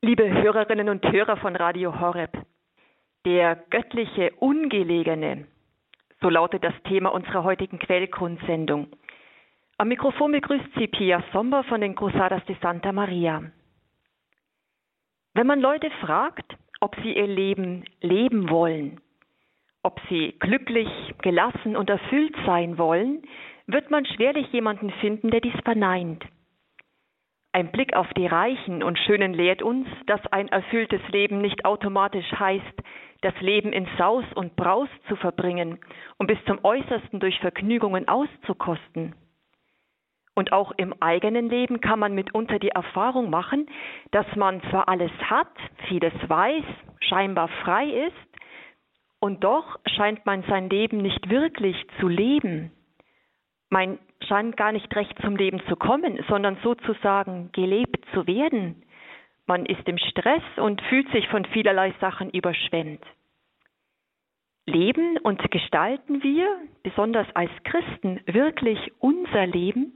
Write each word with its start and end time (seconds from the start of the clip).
Liebe 0.00 0.30
Hörerinnen 0.30 0.90
und 0.90 1.04
Hörer 1.10 1.38
von 1.38 1.56
Radio 1.56 1.98
Horeb, 1.98 2.30
der 3.26 3.56
göttliche 3.68 4.30
Ungelegene, 4.38 5.48
so 6.20 6.30
lautet 6.30 6.62
das 6.62 6.74
Thema 6.84 7.08
unserer 7.08 7.42
heutigen 7.42 7.80
Quellgrundsendung. 7.80 8.86
Am 9.76 9.88
Mikrofon 9.88 10.30
begrüßt 10.30 10.68
Sie 10.76 10.86
Pia 10.86 11.24
Sommer 11.32 11.64
von 11.64 11.80
den 11.80 11.96
Cruzadas 11.96 12.44
de 12.44 12.54
Santa 12.62 12.92
Maria. 12.92 13.42
Wenn 15.34 15.48
man 15.48 15.60
Leute 15.60 15.90
fragt, 16.00 16.56
ob 16.78 16.94
sie 17.02 17.16
ihr 17.16 17.26
Leben 17.26 17.84
leben 18.00 18.50
wollen, 18.50 19.00
ob 19.82 20.00
sie 20.08 20.36
glücklich, 20.38 20.88
gelassen 21.22 21.76
und 21.76 21.90
erfüllt 21.90 22.36
sein 22.46 22.78
wollen, 22.78 23.26
wird 23.66 23.90
man 23.90 24.06
schwerlich 24.06 24.46
jemanden 24.52 24.92
finden, 25.00 25.32
der 25.32 25.40
dies 25.40 25.60
verneint. 25.64 26.24
Ein 27.52 27.72
Blick 27.72 27.96
auf 27.96 28.08
die 28.14 28.26
Reichen 28.26 28.82
und 28.82 28.98
Schönen 28.98 29.32
lehrt 29.32 29.62
uns, 29.62 29.88
dass 30.06 30.24
ein 30.26 30.48
erfülltes 30.48 31.00
Leben 31.08 31.40
nicht 31.40 31.64
automatisch 31.64 32.30
heißt, 32.32 32.82
das 33.22 33.34
Leben 33.40 33.72
in 33.72 33.88
Saus 33.96 34.24
und 34.34 34.54
Braus 34.54 34.88
zu 35.08 35.16
verbringen 35.16 35.78
und 36.18 36.26
bis 36.26 36.38
zum 36.44 36.64
Äußersten 36.64 37.20
durch 37.20 37.38
Vergnügungen 37.40 38.06
auszukosten. 38.06 39.14
Und 40.34 40.52
auch 40.52 40.70
im 40.76 40.94
eigenen 41.00 41.48
Leben 41.48 41.80
kann 41.80 41.98
man 41.98 42.14
mitunter 42.14 42.60
die 42.60 42.68
Erfahrung 42.68 43.28
machen, 43.28 43.66
dass 44.12 44.26
man 44.36 44.62
zwar 44.70 44.88
alles 44.88 45.10
hat, 45.24 45.50
vieles 45.88 46.12
weiß, 46.28 46.64
scheinbar 47.00 47.48
frei 47.64 47.86
ist, 48.06 48.28
und 49.20 49.42
doch 49.42 49.80
scheint 49.86 50.24
man 50.26 50.44
sein 50.44 50.70
Leben 50.70 50.98
nicht 50.98 51.28
wirklich 51.28 51.76
zu 51.98 52.06
leben. 52.06 52.70
Man 53.68 53.98
scheint 54.26 54.56
gar 54.56 54.72
nicht 54.72 54.94
recht 54.96 55.16
zum 55.22 55.36
Leben 55.36 55.60
zu 55.68 55.76
kommen, 55.76 56.18
sondern 56.28 56.56
sozusagen 56.62 57.50
gelebt 57.52 58.04
zu 58.12 58.26
werden. 58.26 58.82
Man 59.46 59.64
ist 59.64 59.88
im 59.88 59.98
Stress 59.98 60.42
und 60.56 60.82
fühlt 60.82 61.10
sich 61.12 61.26
von 61.28 61.44
vielerlei 61.46 61.94
Sachen 62.00 62.30
überschwemmt. 62.30 63.02
Leben 64.66 65.16
und 65.18 65.50
gestalten 65.50 66.22
wir, 66.22 66.46
besonders 66.82 67.26
als 67.34 67.50
Christen, 67.64 68.20
wirklich 68.26 68.78
unser 68.98 69.46
Leben? 69.46 69.92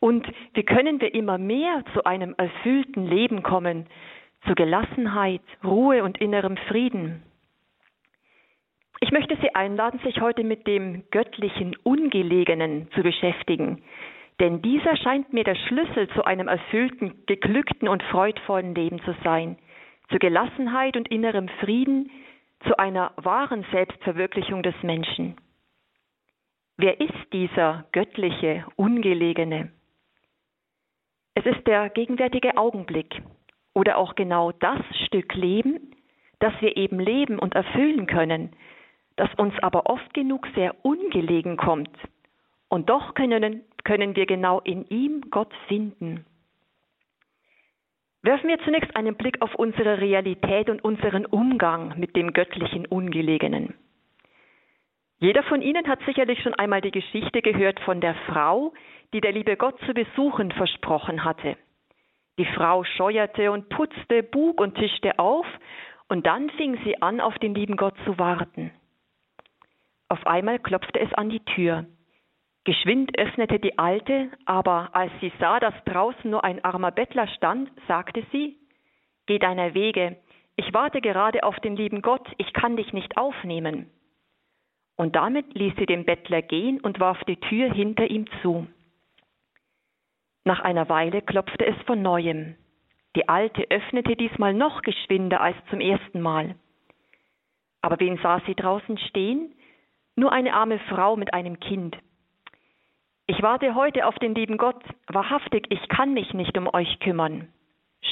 Und 0.00 0.26
wie 0.54 0.62
können 0.62 1.00
wir 1.00 1.14
immer 1.14 1.36
mehr 1.36 1.84
zu 1.92 2.04
einem 2.04 2.34
erfüllten 2.38 3.06
Leben 3.06 3.42
kommen, 3.42 3.86
zu 4.46 4.54
Gelassenheit, 4.54 5.42
Ruhe 5.62 6.02
und 6.02 6.18
innerem 6.18 6.56
Frieden? 6.68 7.22
Ich 9.00 9.12
möchte 9.12 9.36
Sie 9.40 9.54
einladen, 9.54 10.00
sich 10.00 10.20
heute 10.20 10.42
mit 10.42 10.66
dem 10.66 11.04
göttlichen 11.10 11.76
Ungelegenen 11.84 12.90
zu 12.92 13.02
beschäftigen, 13.02 13.82
denn 14.40 14.62
dieser 14.62 14.96
scheint 14.96 15.32
mir 15.32 15.44
der 15.44 15.54
Schlüssel 15.54 16.08
zu 16.10 16.24
einem 16.24 16.48
erfüllten, 16.48 17.24
geglückten 17.26 17.88
und 17.88 18.02
freudvollen 18.04 18.74
Leben 18.74 19.00
zu 19.02 19.14
sein, 19.24 19.58
zu 20.10 20.18
Gelassenheit 20.18 20.96
und 20.96 21.08
innerem 21.08 21.48
Frieden, 21.60 22.10
zu 22.66 22.78
einer 22.78 23.12
wahren 23.16 23.64
Selbstverwirklichung 23.70 24.62
des 24.62 24.74
Menschen. 24.82 25.36
Wer 26.76 27.00
ist 27.00 27.32
dieser 27.32 27.86
göttliche 27.92 28.64
Ungelegene? 28.76 29.72
Es 31.34 31.46
ist 31.46 31.66
der 31.66 31.88
gegenwärtige 31.90 32.56
Augenblick 32.56 33.22
oder 33.74 33.96
auch 33.96 34.16
genau 34.16 34.50
das 34.52 34.80
Stück 35.06 35.34
Leben, 35.34 35.94
das 36.40 36.52
wir 36.60 36.76
eben 36.76 36.98
leben 36.98 37.38
und 37.38 37.54
erfüllen 37.54 38.06
können, 38.06 38.50
das 39.18 39.32
uns 39.34 39.54
aber 39.62 39.86
oft 39.86 40.14
genug 40.14 40.46
sehr 40.54 40.74
ungelegen 40.84 41.56
kommt. 41.56 41.96
Und 42.68 42.88
doch 42.88 43.14
können, 43.14 43.62
können 43.84 44.16
wir 44.16 44.26
genau 44.26 44.60
in 44.60 44.86
ihm 44.88 45.22
Gott 45.30 45.52
finden. 45.66 46.24
Werfen 48.22 48.48
wir 48.48 48.58
zunächst 48.60 48.94
einen 48.96 49.14
Blick 49.14 49.40
auf 49.42 49.54
unsere 49.54 50.00
Realität 50.00 50.68
und 50.70 50.82
unseren 50.84 51.24
Umgang 51.24 51.98
mit 51.98 52.16
dem 52.16 52.32
göttlichen 52.32 52.84
Ungelegenen. 52.86 53.74
Jeder 55.18 55.42
von 55.44 55.62
Ihnen 55.62 55.88
hat 55.88 56.00
sicherlich 56.06 56.40
schon 56.42 56.54
einmal 56.54 56.80
die 56.80 56.90
Geschichte 56.90 57.42
gehört 57.42 57.80
von 57.80 58.00
der 58.00 58.14
Frau, 58.26 58.72
die 59.12 59.20
der 59.20 59.32
liebe 59.32 59.56
Gott 59.56 59.78
zu 59.86 59.94
besuchen 59.94 60.52
versprochen 60.52 61.24
hatte. 61.24 61.56
Die 62.38 62.44
Frau 62.44 62.84
scheuerte 62.84 63.50
und 63.50 63.68
putzte, 63.68 64.22
bug 64.22 64.60
und 64.60 64.76
tischte 64.76 65.18
auf, 65.18 65.46
und 66.08 66.26
dann 66.26 66.50
fing 66.50 66.78
sie 66.84 67.02
an, 67.02 67.20
auf 67.20 67.36
den 67.38 67.54
lieben 67.54 67.76
Gott 67.76 67.94
zu 68.04 68.18
warten. 68.18 68.70
Auf 70.08 70.26
einmal 70.26 70.58
klopfte 70.58 71.00
es 71.00 71.12
an 71.14 71.28
die 71.28 71.44
Tür. 71.44 71.86
Geschwind 72.64 73.18
öffnete 73.18 73.58
die 73.58 73.78
Alte, 73.78 74.30
aber 74.44 74.94
als 74.94 75.12
sie 75.20 75.32
sah, 75.38 75.60
dass 75.60 75.74
draußen 75.84 76.30
nur 76.30 76.44
ein 76.44 76.64
armer 76.64 76.90
Bettler 76.90 77.26
stand, 77.28 77.70
sagte 77.86 78.24
sie, 78.32 78.58
Geh 79.26 79.38
deiner 79.38 79.74
Wege, 79.74 80.16
ich 80.56 80.72
warte 80.72 81.00
gerade 81.00 81.44
auf 81.44 81.56
den 81.60 81.76
lieben 81.76 82.02
Gott, 82.02 82.26
ich 82.38 82.52
kann 82.52 82.76
dich 82.76 82.92
nicht 82.92 83.16
aufnehmen. 83.16 83.90
Und 84.96 85.14
damit 85.14 85.54
ließ 85.54 85.74
sie 85.78 85.86
den 85.86 86.04
Bettler 86.04 86.42
gehen 86.42 86.80
und 86.80 86.98
warf 86.98 87.22
die 87.24 87.38
Tür 87.38 87.72
hinter 87.72 88.10
ihm 88.10 88.26
zu. 88.42 88.66
Nach 90.44 90.60
einer 90.60 90.88
Weile 90.88 91.22
klopfte 91.22 91.66
es 91.66 91.76
von 91.86 92.02
neuem. 92.02 92.56
Die 93.14 93.28
Alte 93.28 93.66
öffnete 93.70 94.16
diesmal 94.16 94.54
noch 94.54 94.82
geschwinder 94.82 95.40
als 95.40 95.56
zum 95.70 95.80
ersten 95.80 96.20
Mal. 96.20 96.56
Aber 97.82 98.00
wen 98.00 98.18
sah 98.18 98.40
sie 98.46 98.54
draußen 98.54 98.98
stehen? 98.98 99.54
Nur 100.18 100.32
eine 100.32 100.52
arme 100.52 100.78
Frau 100.90 101.16
mit 101.16 101.32
einem 101.32 101.60
Kind. 101.60 101.96
Ich 103.26 103.42
warte 103.42 103.74
heute 103.74 104.06
auf 104.06 104.16
den 104.16 104.34
lieben 104.34 104.56
Gott, 104.56 104.82
wahrhaftig, 105.06 105.66
ich 105.70 105.88
kann 105.88 106.12
mich 106.12 106.34
nicht 106.34 106.56
um 106.58 106.68
euch 106.72 106.98
kümmern, 107.00 107.48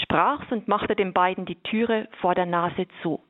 sprach's 0.02 0.50
und 0.52 0.68
machte 0.68 0.94
den 0.94 1.12
beiden 1.12 1.46
die 1.46 1.60
Türe 1.62 2.08
vor 2.20 2.34
der 2.34 2.46
Nase 2.46 2.86
zu. 3.02 3.22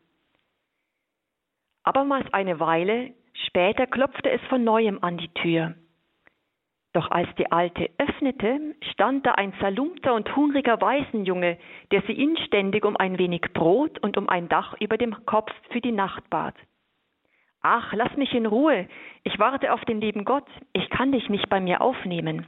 Abermals 1.84 2.26
eine 2.32 2.60
Weile 2.60 3.14
später 3.46 3.86
klopfte 3.86 4.30
es 4.30 4.40
von 4.48 4.64
neuem 4.64 4.98
an 5.02 5.18
die 5.18 5.28
Tür. 5.28 5.74
Doch 6.92 7.10
als 7.10 7.28
die 7.36 7.52
Alte 7.52 7.90
öffnete, 7.98 8.74
stand 8.90 9.26
da 9.26 9.32
ein 9.32 9.52
zerlumpter 9.60 10.14
und 10.14 10.34
hungriger 10.34 10.80
Waisenjunge, 10.80 11.58
der 11.92 12.02
sie 12.02 12.20
inständig 12.20 12.84
um 12.84 12.96
ein 12.96 13.18
wenig 13.18 13.42
Brot 13.52 13.98
und 14.00 14.16
um 14.16 14.28
ein 14.28 14.48
Dach 14.48 14.74
über 14.80 14.96
dem 14.96 15.24
Kopf 15.26 15.52
für 15.70 15.80
die 15.80 15.92
Nacht 15.92 16.28
bat. 16.30 16.54
Ach, 17.68 17.92
lass 17.94 18.16
mich 18.16 18.32
in 18.32 18.46
Ruhe, 18.46 18.86
ich 19.24 19.40
warte 19.40 19.72
auf 19.72 19.84
den 19.86 20.00
lieben 20.00 20.24
Gott, 20.24 20.46
ich 20.72 20.88
kann 20.88 21.10
dich 21.10 21.28
nicht 21.28 21.48
bei 21.48 21.58
mir 21.58 21.80
aufnehmen. 21.80 22.46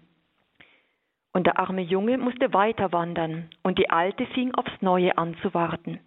Und 1.32 1.44
der 1.48 1.58
arme 1.58 1.82
Junge 1.82 2.18
musste 2.18 2.54
weiter 2.54 2.92
wandern, 2.92 3.50
und 3.64 3.80
die 3.80 3.90
Alte 3.90 4.26
fing 4.26 4.54
aufs 4.54 4.80
Neue 4.80 5.18
an 5.18 5.36
zu 5.42 5.52
warten. 5.54 5.98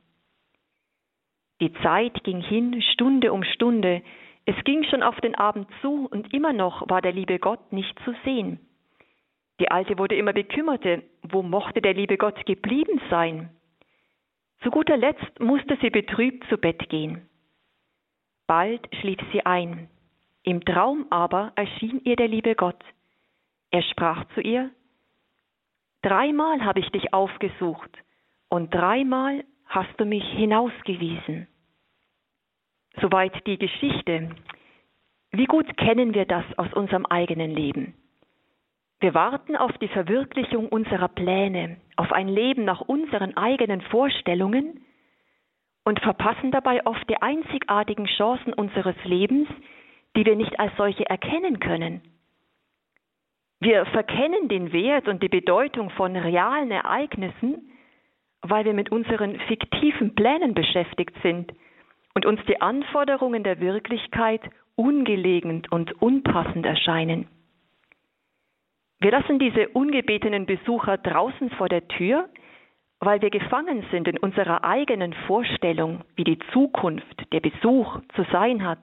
Die 1.59 1.73
Zeit 1.83 2.23
ging 2.23 2.39
hin, 2.39 2.81
Stunde 2.93 3.33
um 3.33 3.43
Stunde, 3.43 4.01
es 4.45 4.55
ging 4.63 4.85
schon 4.85 5.03
auf 5.03 5.19
den 5.19 5.35
Abend 5.35 5.67
zu, 5.81 6.07
und 6.09 6.33
immer 6.33 6.53
noch 6.53 6.89
war 6.89 7.01
der 7.01 7.11
liebe 7.11 7.37
Gott 7.37 7.73
nicht 7.73 7.99
zu 8.05 8.13
sehen. 8.23 8.61
Die 9.59 9.69
Alte 9.69 9.97
wurde 9.97 10.15
immer 10.15 10.31
bekümmerter, 10.31 10.99
wo 11.23 11.43
mochte 11.43 11.81
der 11.81 11.95
liebe 11.95 12.15
Gott 12.15 12.45
geblieben 12.45 13.01
sein? 13.09 13.49
Zu 14.63 14.71
guter 14.71 14.95
Letzt 14.95 15.37
musste 15.41 15.77
sie 15.81 15.89
betrübt 15.89 16.47
zu 16.47 16.57
Bett 16.57 16.87
gehen. 16.87 17.27
Bald 18.51 18.85
schlief 18.99 19.21
sie 19.31 19.45
ein. 19.45 19.87
Im 20.43 20.65
Traum 20.65 21.05
aber 21.09 21.53
erschien 21.55 22.01
ihr 22.03 22.17
der 22.17 22.27
liebe 22.27 22.53
Gott. 22.53 22.83
Er 23.69 23.81
sprach 23.81 24.25
zu 24.33 24.41
ihr, 24.41 24.71
Dreimal 26.01 26.65
habe 26.65 26.81
ich 26.81 26.89
dich 26.89 27.13
aufgesucht 27.13 27.89
und 28.49 28.73
dreimal 28.73 29.45
hast 29.67 29.97
du 29.97 30.03
mich 30.03 30.25
hinausgewiesen. 30.33 31.47
Soweit 32.99 33.47
die 33.47 33.57
Geschichte. 33.57 34.35
Wie 35.31 35.45
gut 35.45 35.77
kennen 35.77 36.13
wir 36.13 36.25
das 36.25 36.43
aus 36.57 36.73
unserem 36.73 37.05
eigenen 37.05 37.51
Leben? 37.51 37.93
Wir 38.99 39.13
warten 39.13 39.55
auf 39.55 39.71
die 39.77 39.87
Verwirklichung 39.87 40.67
unserer 40.67 41.07
Pläne, 41.07 41.77
auf 41.95 42.11
ein 42.11 42.27
Leben 42.27 42.65
nach 42.65 42.81
unseren 42.81 43.37
eigenen 43.37 43.79
Vorstellungen 43.79 44.81
und 45.83 45.99
verpassen 45.99 46.51
dabei 46.51 46.85
oft 46.85 47.09
die 47.09 47.21
einzigartigen 47.21 48.05
Chancen 48.05 48.53
unseres 48.53 48.95
Lebens, 49.03 49.47
die 50.15 50.25
wir 50.25 50.35
nicht 50.35 50.59
als 50.59 50.75
solche 50.77 51.09
erkennen 51.09 51.59
können. 51.59 52.01
Wir 53.59 53.85
verkennen 53.85 54.47
den 54.47 54.73
Wert 54.73 55.07
und 55.07 55.21
die 55.21 55.29
Bedeutung 55.29 55.91
von 55.91 56.15
realen 56.15 56.71
Ereignissen, 56.71 57.71
weil 58.41 58.65
wir 58.65 58.73
mit 58.73 58.91
unseren 58.91 59.39
fiktiven 59.41 60.15
Plänen 60.15 60.53
beschäftigt 60.53 61.15
sind 61.21 61.53
und 62.15 62.25
uns 62.25 62.41
die 62.47 62.59
Anforderungen 62.59 63.43
der 63.43 63.59
Wirklichkeit 63.59 64.41
ungelegen 64.75 65.63
und 65.69 66.01
unpassend 66.01 66.65
erscheinen. 66.65 67.27
Wir 68.99 69.11
lassen 69.11 69.39
diese 69.39 69.69
ungebetenen 69.69 70.45
Besucher 70.45 70.97
draußen 70.97 71.49
vor 71.51 71.69
der 71.69 71.87
Tür, 71.87 72.29
weil 73.01 73.21
wir 73.21 73.31
gefangen 73.31 73.83
sind 73.91 74.07
in 74.07 74.19
unserer 74.19 74.63
eigenen 74.63 75.13
Vorstellung, 75.25 76.01
wie 76.15 76.23
die 76.23 76.37
Zukunft, 76.53 77.33
der 77.33 77.39
Besuch 77.39 77.99
zu 78.15 78.23
sein 78.31 78.63
hat, 78.63 78.79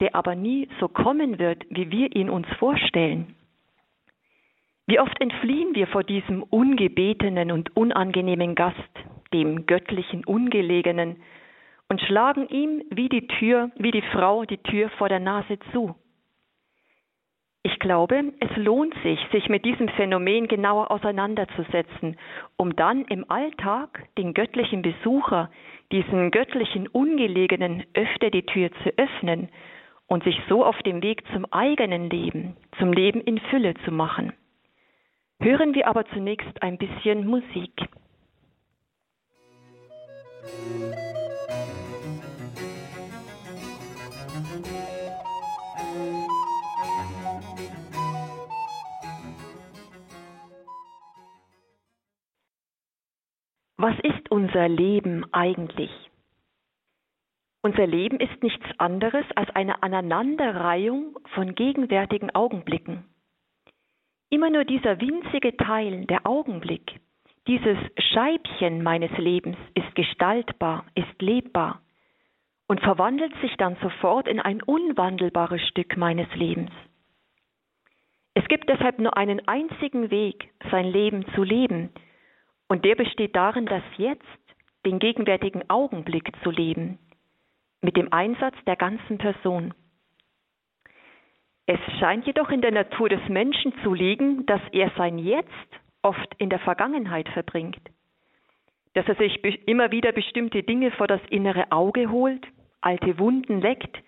der 0.00 0.16
aber 0.16 0.34
nie 0.34 0.68
so 0.80 0.88
kommen 0.88 1.38
wird, 1.38 1.64
wie 1.70 1.90
wir 1.92 2.14
ihn 2.14 2.28
uns 2.28 2.48
vorstellen. 2.58 3.36
Wie 4.86 4.98
oft 4.98 5.18
entfliehen 5.20 5.74
wir 5.74 5.86
vor 5.86 6.02
diesem 6.02 6.42
ungebetenen 6.42 7.52
und 7.52 7.74
unangenehmen 7.76 8.56
Gast, 8.56 8.76
dem 9.32 9.64
göttlichen 9.64 10.24
Ungelegenen, 10.24 11.22
und 11.88 12.00
schlagen 12.00 12.48
ihm 12.48 12.82
wie 12.90 13.08
die 13.08 13.28
Tür, 13.28 13.70
wie 13.76 13.92
die 13.92 14.02
Frau 14.12 14.44
die 14.44 14.58
Tür 14.58 14.88
vor 14.90 15.08
der 15.08 15.20
Nase 15.20 15.58
zu. 15.72 15.94
Ich 17.66 17.78
glaube, 17.78 18.34
es 18.40 18.56
lohnt 18.56 18.94
sich, 19.02 19.18
sich 19.32 19.48
mit 19.48 19.64
diesem 19.64 19.88
Phänomen 19.88 20.48
genauer 20.48 20.90
auseinanderzusetzen, 20.90 22.18
um 22.58 22.76
dann 22.76 23.06
im 23.06 23.24
Alltag 23.30 24.06
den 24.18 24.34
göttlichen 24.34 24.82
Besucher, 24.82 25.50
diesen 25.90 26.30
göttlichen 26.30 26.86
Ungelegenen, 26.88 27.84
öfter 27.94 28.30
die 28.30 28.44
Tür 28.44 28.70
zu 28.82 28.90
öffnen 28.98 29.48
und 30.06 30.24
sich 30.24 30.38
so 30.46 30.62
auf 30.62 30.76
dem 30.82 31.02
Weg 31.02 31.22
zum 31.32 31.46
eigenen 31.52 32.10
Leben, 32.10 32.54
zum 32.78 32.92
Leben 32.92 33.22
in 33.22 33.38
Fülle 33.38 33.72
zu 33.86 33.90
machen. 33.90 34.34
Hören 35.40 35.74
wir 35.74 35.88
aber 35.88 36.04
zunächst 36.08 36.62
ein 36.62 36.76
bisschen 36.76 37.26
Musik. 37.26 37.72
Was 53.76 53.98
ist 54.00 54.30
unser 54.30 54.68
Leben 54.68 55.24
eigentlich? 55.32 55.90
Unser 57.62 57.86
Leben 57.86 58.20
ist 58.20 58.42
nichts 58.42 58.66
anderes 58.78 59.24
als 59.34 59.50
eine 59.50 59.82
Aneinanderreihung 59.82 61.18
von 61.34 61.54
gegenwärtigen 61.54 62.32
Augenblicken. 62.34 63.04
Immer 64.30 64.50
nur 64.50 64.64
dieser 64.64 65.00
winzige 65.00 65.56
Teil, 65.56 66.06
der 66.06 66.26
Augenblick, 66.26 67.00
dieses 67.48 67.78
Scheibchen 67.98 68.82
meines 68.82 69.10
Lebens 69.18 69.56
ist 69.74 69.94
gestaltbar, 69.94 70.84
ist 70.94 71.20
lebbar 71.20 71.80
und 72.68 72.80
verwandelt 72.80 73.34
sich 73.40 73.56
dann 73.56 73.76
sofort 73.82 74.28
in 74.28 74.40
ein 74.40 74.62
unwandelbares 74.62 75.60
Stück 75.68 75.96
meines 75.96 76.32
Lebens. 76.34 76.70
Es 78.34 78.46
gibt 78.48 78.68
deshalb 78.68 78.98
nur 78.98 79.16
einen 79.16 79.46
einzigen 79.48 80.10
Weg, 80.10 80.50
sein 80.70 80.86
Leben 80.86 81.24
zu 81.34 81.42
leben, 81.42 81.90
und 82.68 82.84
der 82.84 82.94
besteht 82.94 83.36
darin, 83.36 83.66
das 83.66 83.82
Jetzt, 83.96 84.22
den 84.84 84.98
gegenwärtigen 84.98 85.68
Augenblick 85.68 86.30
zu 86.42 86.50
leben, 86.50 86.98
mit 87.80 87.96
dem 87.96 88.12
Einsatz 88.12 88.56
der 88.66 88.76
ganzen 88.76 89.18
Person. 89.18 89.74
Es 91.66 91.80
scheint 91.98 92.26
jedoch 92.26 92.50
in 92.50 92.60
der 92.60 92.72
Natur 92.72 93.08
des 93.08 93.26
Menschen 93.28 93.72
zu 93.82 93.94
liegen, 93.94 94.44
dass 94.46 94.60
er 94.72 94.90
sein 94.96 95.18
Jetzt 95.18 95.50
oft 96.02 96.34
in 96.38 96.50
der 96.50 96.58
Vergangenheit 96.58 97.28
verbringt, 97.30 97.80
dass 98.92 99.08
er 99.08 99.14
sich 99.14 99.42
immer 99.66 99.90
wieder 99.90 100.12
bestimmte 100.12 100.62
Dinge 100.62 100.90
vor 100.92 101.06
das 101.06 101.20
innere 101.30 101.72
Auge 101.72 102.10
holt, 102.10 102.46
alte 102.82 103.18
Wunden 103.18 103.60
leckt 103.60 103.98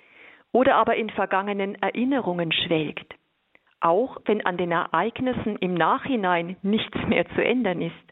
oder 0.52 0.76
aber 0.76 0.96
in 0.96 1.10
vergangenen 1.10 1.74
Erinnerungen 1.76 2.52
schwelgt, 2.52 3.14
auch 3.80 4.18
wenn 4.26 4.44
an 4.44 4.58
den 4.58 4.72
Ereignissen 4.72 5.56
im 5.56 5.74
Nachhinein 5.74 6.56
nichts 6.62 6.98
mehr 7.08 7.26
zu 7.30 7.42
ändern 7.42 7.80
ist. 7.80 8.05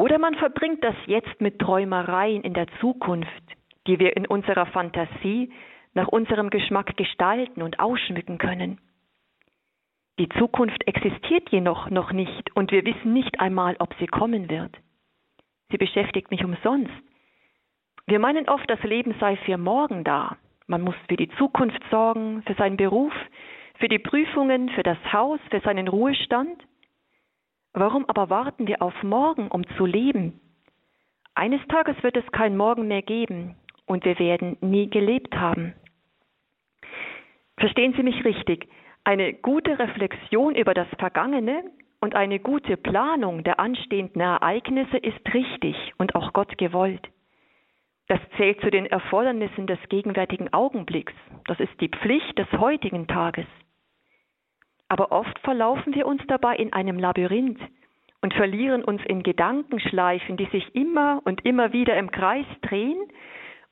Oder 0.00 0.18
man 0.18 0.34
verbringt 0.34 0.82
das 0.82 0.94
jetzt 1.04 1.42
mit 1.42 1.58
Träumereien 1.58 2.40
in 2.40 2.54
der 2.54 2.66
Zukunft, 2.80 3.42
die 3.86 3.98
wir 3.98 4.16
in 4.16 4.26
unserer 4.26 4.64
Fantasie 4.64 5.52
nach 5.92 6.08
unserem 6.08 6.48
Geschmack 6.48 6.96
gestalten 6.96 7.60
und 7.60 7.80
ausschmücken 7.80 8.38
können. 8.38 8.80
Die 10.18 10.30
Zukunft 10.38 10.88
existiert 10.88 11.50
jedoch 11.50 11.90
noch 11.90 12.12
nicht 12.12 12.50
und 12.56 12.72
wir 12.72 12.86
wissen 12.86 13.12
nicht 13.12 13.40
einmal, 13.40 13.76
ob 13.78 13.92
sie 14.00 14.06
kommen 14.06 14.48
wird. 14.48 14.74
Sie 15.70 15.76
beschäftigt 15.76 16.30
mich 16.30 16.46
umsonst. 16.46 16.94
Wir 18.06 18.20
meinen 18.20 18.48
oft, 18.48 18.70
das 18.70 18.82
Leben 18.82 19.14
sei 19.20 19.36
für 19.36 19.58
morgen 19.58 20.02
da. 20.02 20.38
Man 20.66 20.80
muss 20.80 20.96
für 21.10 21.16
die 21.16 21.28
Zukunft 21.36 21.82
sorgen, 21.90 22.42
für 22.46 22.54
seinen 22.54 22.78
Beruf, 22.78 23.12
für 23.78 23.88
die 23.88 23.98
Prüfungen, 23.98 24.70
für 24.70 24.82
das 24.82 25.12
Haus, 25.12 25.40
für 25.50 25.60
seinen 25.60 25.88
Ruhestand. 25.88 26.64
Warum 27.72 28.04
aber 28.08 28.30
warten 28.30 28.66
wir 28.66 28.82
auf 28.82 29.02
morgen, 29.02 29.48
um 29.48 29.66
zu 29.76 29.86
leben? 29.86 30.40
Eines 31.34 31.60
Tages 31.68 32.02
wird 32.02 32.16
es 32.16 32.26
kein 32.32 32.56
Morgen 32.56 32.88
mehr 32.88 33.02
geben 33.02 33.56
und 33.86 34.04
wir 34.04 34.18
werden 34.18 34.56
nie 34.60 34.90
gelebt 34.90 35.34
haben. 35.36 35.74
Verstehen 37.56 37.94
Sie 37.96 38.02
mich 38.02 38.24
richtig? 38.24 38.68
Eine 39.04 39.34
gute 39.34 39.78
Reflexion 39.78 40.54
über 40.54 40.74
das 40.74 40.88
Vergangene 40.98 41.64
und 42.00 42.14
eine 42.14 42.40
gute 42.40 42.76
Planung 42.76 43.44
der 43.44 43.60
anstehenden 43.60 44.20
Ereignisse 44.20 44.96
ist 44.96 45.32
richtig 45.32 45.76
und 45.98 46.14
auch 46.14 46.32
Gott 46.32 46.58
gewollt. 46.58 47.08
Das 48.08 48.18
zählt 48.36 48.60
zu 48.60 48.70
den 48.70 48.86
Erfordernissen 48.86 49.66
des 49.66 49.78
gegenwärtigen 49.88 50.52
Augenblicks. 50.52 51.12
Das 51.46 51.60
ist 51.60 51.80
die 51.80 51.88
Pflicht 51.88 52.36
des 52.38 52.50
heutigen 52.52 53.06
Tages. 53.06 53.46
Aber 54.90 55.12
oft 55.12 55.38
verlaufen 55.38 55.94
wir 55.94 56.04
uns 56.04 56.20
dabei 56.26 56.56
in 56.56 56.72
einem 56.72 56.98
Labyrinth 56.98 57.60
und 58.22 58.34
verlieren 58.34 58.82
uns 58.82 59.00
in 59.06 59.22
Gedankenschleifen, 59.22 60.36
die 60.36 60.46
sich 60.46 60.74
immer 60.74 61.22
und 61.24 61.46
immer 61.46 61.72
wieder 61.72 61.96
im 61.96 62.10
Kreis 62.10 62.44
drehen 62.62 62.98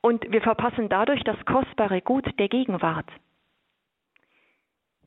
und 0.00 0.30
wir 0.30 0.40
verpassen 0.40 0.88
dadurch 0.88 1.24
das 1.24 1.36
kostbare 1.44 2.02
Gut 2.02 2.24
der 2.38 2.46
Gegenwart. 2.48 3.10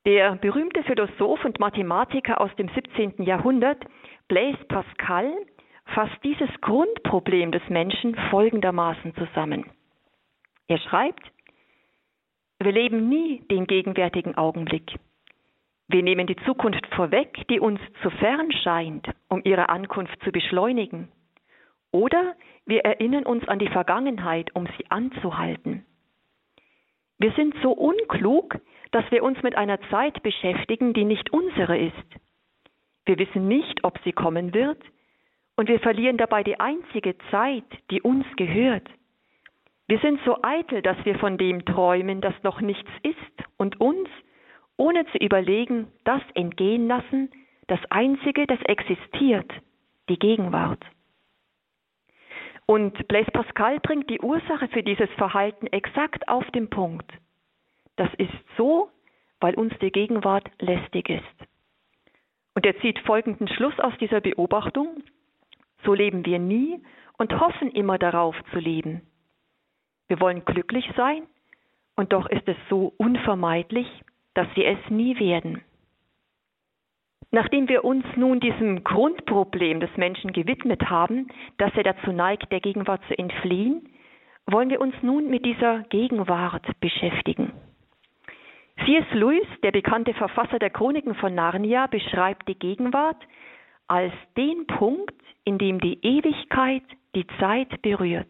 Der 0.06 0.36
berühmte 0.36 0.84
Philosoph 0.84 1.46
und 1.46 1.62
Mathematiker 1.62 2.42
aus 2.42 2.54
dem 2.58 2.68
17. 2.68 3.24
Jahrhundert, 3.24 3.82
Blaise 4.28 4.64
Pascal, 4.66 5.32
fasst 5.86 6.22
dieses 6.26 6.50
Grundproblem 6.60 7.54
des 7.54 7.64
Menschen 7.70 8.16
folgendermaßen 8.32 9.16
zusammen. 9.16 9.66
Er 10.68 10.78
schreibt, 10.78 11.24
wir 12.60 12.74
leben 12.74 13.08
nie 13.08 13.40
den 13.50 13.66
gegenwärtigen 13.66 14.36
Augenblick. 14.36 15.00
Wir 15.92 16.04
nehmen 16.04 16.26
die 16.26 16.38
Zukunft 16.46 16.88
vorweg, 16.96 17.46
die 17.50 17.60
uns 17.60 17.82
zu 18.02 18.10
fern 18.10 18.50
scheint, 18.64 19.10
um 19.28 19.42
ihre 19.44 19.68
Ankunft 19.68 20.24
zu 20.24 20.32
beschleunigen. 20.32 21.12
Oder 21.92 22.36
wir 22.66 22.86
erinnern 22.86 23.26
uns 23.26 23.46
an 23.50 23.60
die 23.60 23.68
Vergangenheit, 23.68 24.56
um 24.56 24.68
sie 24.78 24.90
anzuhalten. 24.90 25.86
Wir 27.20 27.34
sind 27.34 27.54
so 27.62 27.72
unklug, 27.72 28.58
dass 28.92 29.04
wir 29.12 29.22
uns 29.22 29.44
mit 29.44 29.58
einer 29.58 29.82
Zeit 29.90 30.24
beschäftigen, 30.24 30.94
die 30.94 31.04
nicht 31.04 31.34
unsere 31.34 31.78
ist. 31.78 31.94
Wir 33.06 33.20
wissen 33.20 33.50
nicht, 33.50 33.84
ob 33.84 34.00
sie 34.06 34.14
kommen 34.14 34.54
wird, 34.54 34.82
und 35.58 35.68
wir 35.68 35.82
verlieren 35.82 36.18
dabei 36.18 36.44
die 36.44 36.60
einzige 36.60 37.18
Zeit, 37.30 37.66
die 37.92 38.02
uns 38.02 38.26
gehört. 38.38 38.90
Wir 39.88 40.00
sind 40.00 40.22
so 40.26 40.38
eitel, 40.42 40.82
dass 40.82 40.98
wir 41.04 41.20
von 41.20 41.38
dem 41.38 41.66
träumen, 41.66 42.22
das 42.22 42.34
noch 42.44 42.62
nichts 42.62 42.90
ist 43.04 43.48
und 43.58 43.82
uns 43.82 44.08
ohne 44.82 45.06
zu 45.12 45.20
überlegen, 45.20 45.92
das 46.06 46.24
entgehen 46.34 46.88
lassen, 46.88 47.30
das 47.68 47.80
Einzige, 47.92 48.48
das 48.48 48.60
existiert, 48.64 49.50
die 50.10 50.18
Gegenwart. 50.18 50.84
Und 52.66 53.08
Blaise 53.08 53.30
Pascal 53.30 53.80
bringt 53.80 54.10
die 54.10 54.20
Ursache 54.22 54.68
für 54.70 54.82
dieses 54.82 55.10
Verhalten 55.18 55.68
exakt 55.68 56.28
auf 56.28 56.50
den 56.50 56.68
Punkt. 56.72 57.12
Das 57.96 58.10
ist 58.16 58.34
so, 58.58 58.90
weil 59.40 59.54
uns 59.54 59.72
die 59.82 59.92
Gegenwart 59.92 60.50
lästig 60.60 61.10
ist. 61.10 61.38
Und 62.56 62.66
er 62.66 62.76
zieht 62.80 62.98
folgenden 63.00 63.48
Schluss 63.50 63.80
aus 63.80 63.94
dieser 64.00 64.20
Beobachtung. 64.20 65.04
So 65.86 65.94
leben 65.94 66.26
wir 66.26 66.40
nie 66.40 66.82
und 67.20 67.40
hoffen 67.40 67.70
immer 67.70 68.00
darauf 68.00 68.36
zu 68.52 68.58
leben. 68.58 69.04
Wir 70.08 70.20
wollen 70.20 70.44
glücklich 70.44 70.90
sein, 70.98 71.28
und 71.96 72.14
doch 72.14 72.26
ist 72.28 72.48
es 72.48 72.58
so 72.68 72.94
unvermeidlich, 72.98 73.88
dass 74.34 74.48
sie 74.56 74.66
es 74.66 74.78
nie 74.90 75.20
werden. 75.20 75.62
Nachdem 77.32 77.70
wir 77.70 77.86
uns 77.86 78.06
nun 78.18 78.42
diesem 78.42 78.84
Grundproblem 78.84 79.80
des 79.80 79.96
Menschen 79.96 80.34
gewidmet 80.34 80.90
haben, 80.90 81.28
dass 81.58 81.74
er 81.76 81.84
dazu 81.84 82.12
neigt, 82.12 82.52
der 82.52 82.60
Gegenwart 82.60 83.02
zu 83.08 83.18
entfliehen, 83.18 83.88
wollen 84.48 84.70
wir 84.70 84.82
uns 84.82 84.96
nun 85.02 85.30
mit 85.30 85.46
dieser 85.46 85.84
Gegenwart 85.84 86.68
beschäftigen. 86.82 87.54
C.S. 88.84 89.06
Lewis, 89.14 89.48
der 89.64 89.72
bekannte 89.72 90.14
Verfasser 90.14 90.60
der 90.60 90.72
Chroniken 90.72 91.16
von 91.16 91.34
Narnia, 91.34 91.88
beschreibt 91.88 92.48
die 92.50 92.58
Gegenwart 92.58 93.22
als 93.88 94.14
den 94.36 94.66
Punkt, 94.68 95.14
in 95.44 95.58
dem 95.58 95.80
die 95.80 96.00
Ewigkeit 96.02 96.84
die 97.16 97.28
Zeit 97.40 97.82
berührt. 97.82 98.28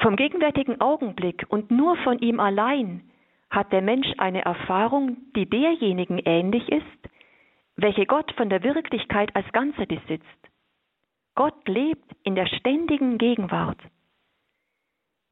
Vom 0.00 0.16
gegenwärtigen 0.16 0.80
Augenblick 0.80 1.44
und 1.48 1.70
nur 1.70 1.96
von 1.98 2.18
ihm 2.20 2.40
allein 2.40 3.09
hat 3.50 3.72
der 3.72 3.82
Mensch 3.82 4.08
eine 4.18 4.42
Erfahrung, 4.44 5.16
die 5.34 5.48
derjenigen 5.48 6.18
ähnlich 6.18 6.68
ist, 6.68 6.84
welche 7.76 8.06
Gott 8.06 8.32
von 8.36 8.48
der 8.48 8.62
Wirklichkeit 8.62 9.34
als 9.34 9.50
Ganze 9.52 9.86
besitzt. 9.86 10.26
Gott 11.34 11.68
lebt 11.68 12.12
in 12.22 12.34
der 12.34 12.46
ständigen 12.46 13.18
Gegenwart. 13.18 13.78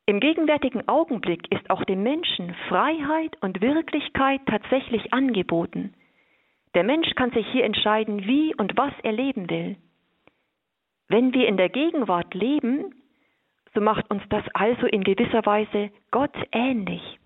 Im 0.07 0.21
gegenwärtigen 0.21 0.89
Augenblick 0.89 1.53
ist 1.53 1.69
auch 1.69 1.85
dem 1.85 2.03
Menschen 2.03 2.55
Freiheit 2.69 3.37
und 3.43 3.61
Wirklichkeit 3.61 4.41
tatsächlich 4.47 5.13
angeboten. 5.13 5.93
Der 6.75 6.83
Mensch 6.83 7.15
kann 7.15 7.31
sich 7.33 7.47
hier 7.49 7.65
entscheiden, 7.65 8.27
wie 8.27 8.55
und 8.55 8.77
was 8.77 8.93
er 9.03 9.13
leben 9.13 9.51
will. 9.51 9.77
Wenn 11.09 11.35
wir 11.35 11.47
in 11.47 11.57
der 11.57 11.69
Gegenwart 11.69 12.33
leben, 12.35 12.95
so 13.75 13.81
macht 13.81 14.11
uns 14.11 14.23
das 14.31 14.45
also 14.55 14.87
in 14.87 15.05
gewisser 15.05 15.45
Weise 15.45 15.91
Gott 16.11 16.35
ähnlich. 16.53 17.19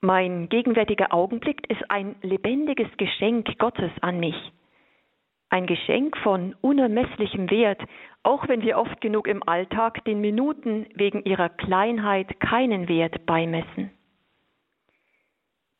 Mein 0.00 0.48
gegenwärtiger 0.48 1.12
Augenblick 1.12 1.68
ist 1.68 1.90
ein 1.90 2.14
lebendiges 2.22 2.86
Geschenk 2.98 3.58
Gottes 3.58 3.90
an 4.00 4.20
mich. 4.20 4.36
Ein 5.50 5.66
Geschenk 5.66 6.16
von 6.18 6.54
unermesslichem 6.60 7.50
Wert, 7.50 7.82
auch 8.22 8.46
wenn 8.46 8.62
wir 8.62 8.78
oft 8.78 9.00
genug 9.00 9.26
im 9.26 9.42
Alltag 9.42 10.04
den 10.04 10.20
Minuten 10.20 10.86
wegen 10.94 11.24
ihrer 11.24 11.48
Kleinheit 11.48 12.38
keinen 12.38 12.88
Wert 12.88 13.26
beimessen. 13.26 13.90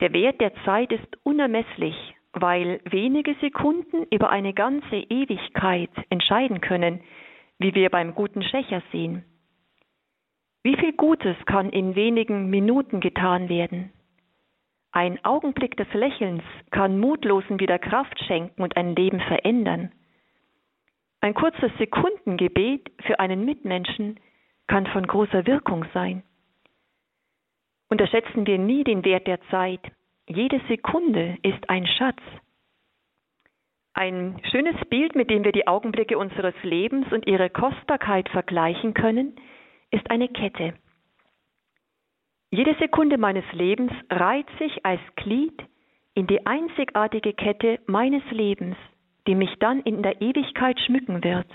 Der 0.01 0.13
Wert 0.13 0.41
der 0.41 0.53
Zeit 0.65 0.91
ist 0.91 1.17
unermesslich, 1.23 1.95
weil 2.33 2.81
wenige 2.91 3.37
Sekunden 3.41 4.05
über 4.11 4.31
eine 4.31 4.53
ganze 4.53 4.97
Ewigkeit 4.97 5.91
entscheiden 6.11 6.61
können, 6.61 7.03
wie 7.61 7.75
wir 7.75 7.91
beim 7.91 8.17
guten 8.17 8.43
Schächer 8.43 8.83
sehen. 8.91 9.25
Wie 10.65 10.77
viel 10.77 10.93
Gutes 10.95 11.37
kann 11.47 11.71
in 11.71 11.95
wenigen 11.95 12.51
Minuten 12.51 12.99
getan 12.99 13.49
werden? 13.49 13.93
Ein 14.93 15.23
Augenblick 15.25 15.77
des 15.77 15.93
Lächelns 15.93 16.43
kann 16.71 16.99
Mutlosen 16.99 17.61
wieder 17.61 17.79
Kraft 17.79 18.19
schenken 18.25 18.63
und 18.63 18.77
ein 18.77 18.97
Leben 18.97 19.21
verändern. 19.21 19.93
Ein 21.21 21.35
kurzes 21.35 21.71
Sekundengebet 21.79 22.91
für 23.05 23.21
einen 23.21 23.45
Mitmenschen 23.45 24.19
kann 24.67 24.87
von 24.87 25.07
großer 25.07 25.47
Wirkung 25.47 25.85
sein. 25.93 26.23
Unterschätzen 27.89 28.47
wir 28.47 28.59
nie 28.59 28.85
den 28.85 29.05
Wert 29.05 29.27
der 29.27 29.41
Zeit. 29.51 29.81
Jede 30.27 30.61
Sekunde 30.69 31.39
ist 31.43 31.69
ein 31.69 31.87
Schatz. 31.87 32.21
Ein 33.95 34.41
schönes 34.51 34.77
Bild, 34.91 35.17
mit 35.17 35.31
dem 35.31 35.43
wir 35.43 35.53
die 35.53 35.67
Augenblicke 35.67 36.17
unseres 36.19 36.55
Lebens 36.63 37.11
und 37.13 37.27
ihre 37.27 37.51
Kostbarkeit 37.51 38.29
vergleichen 38.29 38.95
können, 38.95 39.35
ist 39.91 40.09
eine 40.11 40.29
Kette. 40.29 40.75
Jede 42.51 42.75
Sekunde 42.81 43.19
meines 43.19 43.45
Lebens 43.53 43.93
reiht 44.11 44.49
sich 44.59 44.85
als 44.85 45.01
Glied 45.17 45.63
in 46.15 46.27
die 46.27 46.47
einzigartige 46.47 47.35
Kette 47.35 47.79
meines 47.87 48.23
Lebens, 48.31 48.77
die 49.27 49.35
mich 49.35 49.55
dann 49.59 49.81
in 49.83 50.03
der 50.03 50.23
Ewigkeit 50.23 50.81
schmücken 50.81 51.23
wird. 51.23 51.47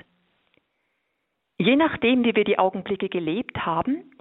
Je 1.58 1.76
nachdem, 1.76 2.24
wie 2.24 2.36
wir 2.36 2.44
die 2.44 2.60
Augenblicke 2.60 3.10
gelebt 3.10 3.66
haben, 3.66 4.12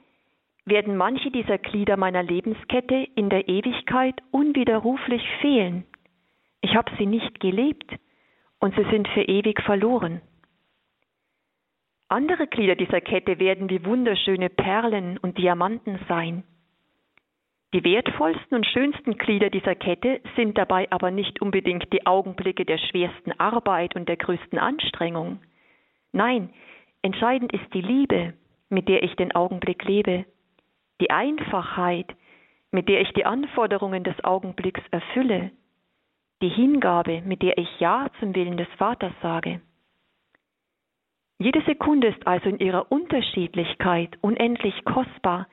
werden 0.64 0.97
manche 0.97 1.31
dieser 1.31 1.59
Glieder 1.59 1.97
meiner 1.97 2.23
Lebenskette 2.23 3.07
in 3.17 3.29
der 3.29 3.49
Ewigkeit 3.49 4.14
unwiderruflich 4.31 5.23
fehlen. 5.41 5.85
Ich 6.62 6.75
habe 6.75 6.91
sie 6.97 7.07
nicht 7.07 7.41
gelebt 7.41 7.91
und 8.61 8.75
sie 8.76 8.85
sind 8.91 9.09
für 9.09 9.23
ewig 9.23 9.61
verloren. 9.62 10.23
Andere 12.09 12.47
Glieder 12.47 12.76
dieser 12.76 13.00
Kette 13.00 13.38
werden 13.38 13.69
wie 13.69 13.85
wunderschöne 13.85 14.49
Perlen 14.49 15.19
und 15.19 15.37
Diamanten 15.37 15.99
sein. 16.09 16.45
Die 17.73 17.85
wertvollsten 17.85 18.57
und 18.57 18.67
schönsten 18.67 19.17
Glieder 19.17 19.49
dieser 19.49 19.75
Kette 19.75 20.21
sind 20.37 20.59
dabei 20.59 20.91
aber 20.91 21.11
nicht 21.11 21.41
unbedingt 21.41 21.91
die 21.93 22.07
Augenblicke 22.07 22.67
der 22.67 22.76
schwersten 22.76 23.33
Arbeit 23.41 23.97
und 23.97 24.09
der 24.09 24.19
größten 24.19 24.59
Anstrengung. 24.59 25.41
Nein, 26.12 26.50
entscheidend 27.00 27.52
ist 27.52 27.73
die 27.73 27.81
Liebe, 27.81 28.35
mit 28.69 28.88
der 28.88 29.02
ich 29.02 29.17
den 29.17 29.35
Augenblick 29.35 29.85
lebe, 29.85 30.26
die 31.00 31.11
Einfachheit, 31.11 32.14
mit 32.73 32.91
der 32.91 33.00
ich 33.00 33.12
die 33.14 33.25
Anforderungen 33.25 34.05
des 34.05 34.23
Augenblicks 34.23 34.83
erfülle, 34.91 35.50
die 36.43 36.50
Hingabe, 36.50 37.23
mit 37.23 37.41
der 37.41 37.57
ich 37.57 37.81
Ja 37.81 38.09
zum 38.21 38.35
Willen 38.35 38.59
des 38.59 38.69
Vaters 38.76 39.12
sage. 39.23 39.62
Jede 41.38 41.62
Sekunde 41.62 42.09
ist 42.09 42.26
also 42.26 42.50
in 42.50 42.59
ihrer 42.59 42.93
Unterschiedlichkeit 42.93 44.19
unendlich 44.21 44.85
kostbar 44.85 45.49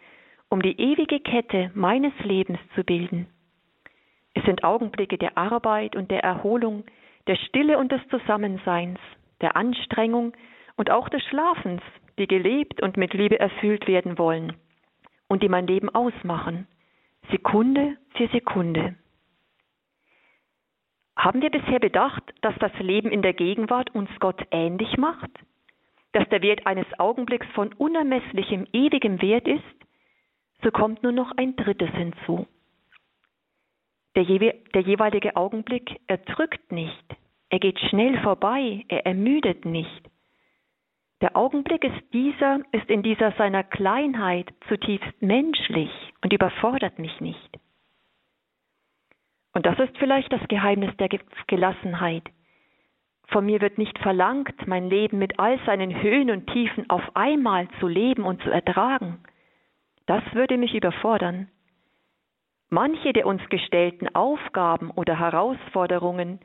um 0.50 0.62
die 0.62 0.80
ewige 0.80 1.20
Kette 1.20 1.72
meines 1.76 2.14
Lebens 2.24 2.60
zu 2.76 2.84
bilden. 2.84 3.28
Es 4.34 4.44
sind 4.46 4.64
Augenblicke 4.64 5.18
der 5.18 5.38
Arbeit 5.38 5.96
und 5.96 6.12
der 6.12 6.24
Erholung, 6.24 6.84
der 7.28 7.36
Stille 7.36 7.78
und 7.78 7.92
des 7.92 8.02
Zusammenseins, 8.10 9.00
der 9.42 9.56
Anstrengung 9.56 10.34
und 10.76 10.90
auch 10.92 11.10
des 11.10 11.24
Schlafens, 11.24 11.82
die 12.18 12.28
gelebt 12.28 12.82
und 12.82 12.98
mit 12.98 13.14
Liebe 13.14 13.40
erfüllt 13.40 13.88
werden 13.88 14.18
wollen 14.18 14.54
und 15.28 15.44
die 15.44 15.50
mein 15.50 15.68
Leben 15.68 15.90
ausmachen, 15.90 16.68
Sekunde 17.32 17.98
für 18.16 18.28
Sekunde. 18.30 18.96
Haben 21.16 21.42
wir 21.42 21.50
bisher 21.50 21.80
bedacht, 21.80 22.24
dass 22.42 22.56
das 22.60 22.72
Leben 22.80 23.12
in 23.12 23.22
der 23.22 23.34
Gegenwart 23.34 23.94
uns 23.94 24.10
Gott 24.20 24.42
ähnlich 24.52 24.98
macht? 24.98 25.30
Dass 26.14 26.28
der 26.30 26.42
Wert 26.42 26.66
eines 26.66 26.88
Augenblicks 26.98 27.48
von 27.54 27.74
unermesslichem, 27.74 28.66
ewigem 28.72 29.22
Wert 29.22 29.48
ist? 29.48 29.62
So 30.64 30.72
kommt 30.72 31.04
nur 31.04 31.12
noch 31.12 31.32
ein 31.38 31.56
drittes 31.56 31.92
hinzu. 31.92 32.48
Der, 34.16 34.26
der 34.26 34.82
jeweilige 34.82 35.36
Augenblick 35.36 36.00
erdrückt 36.08 36.72
nicht, 36.72 37.06
er 37.50 37.60
geht 37.60 37.80
schnell 37.80 38.20
vorbei, 38.22 38.86
er 38.88 39.06
ermüdet 39.06 39.66
nicht. 39.66 40.10
Der 41.22 41.36
Augenblick 41.36 41.84
ist 41.84 42.14
dieser, 42.14 42.60
ist 42.72 42.90
in 42.90 43.04
dieser 43.04 43.32
seiner 43.34 43.64
Kleinheit 43.64 44.54
zutiefst 44.68 45.22
menschlich 45.22 45.92
und 46.24 46.32
überfordert 46.32 46.98
mich 46.98 47.20
nicht. 47.20 47.60
Und 49.54 49.66
das 49.66 49.78
ist 49.80 49.98
vielleicht 49.98 50.32
das 50.32 50.48
Geheimnis 50.48 50.96
der 50.98 51.10
Gelassenheit. 51.48 52.24
Von 53.28 53.46
mir 53.46 53.62
wird 53.62 53.78
nicht 53.78 53.98
verlangt, 54.00 54.68
mein 54.68 54.90
Leben 54.90 55.20
mit 55.20 55.40
all 55.40 55.60
seinen 55.66 56.02
Höhen 56.02 56.32
und 56.32 56.48
Tiefen 56.48 56.90
auf 56.90 57.04
einmal 57.16 57.68
zu 57.80 57.88
leben 57.88 58.24
und 58.24 58.42
zu 58.42 58.50
ertragen. 58.50 59.20
Das 60.10 60.24
würde 60.34 60.58
mich 60.58 60.74
überfordern. 60.74 61.50
Manche 62.72 63.14
der 63.14 63.28
uns 63.28 63.48
gestellten 63.50 64.08
Aufgaben 64.16 64.90
oder 64.90 65.20
Herausforderungen 65.20 66.40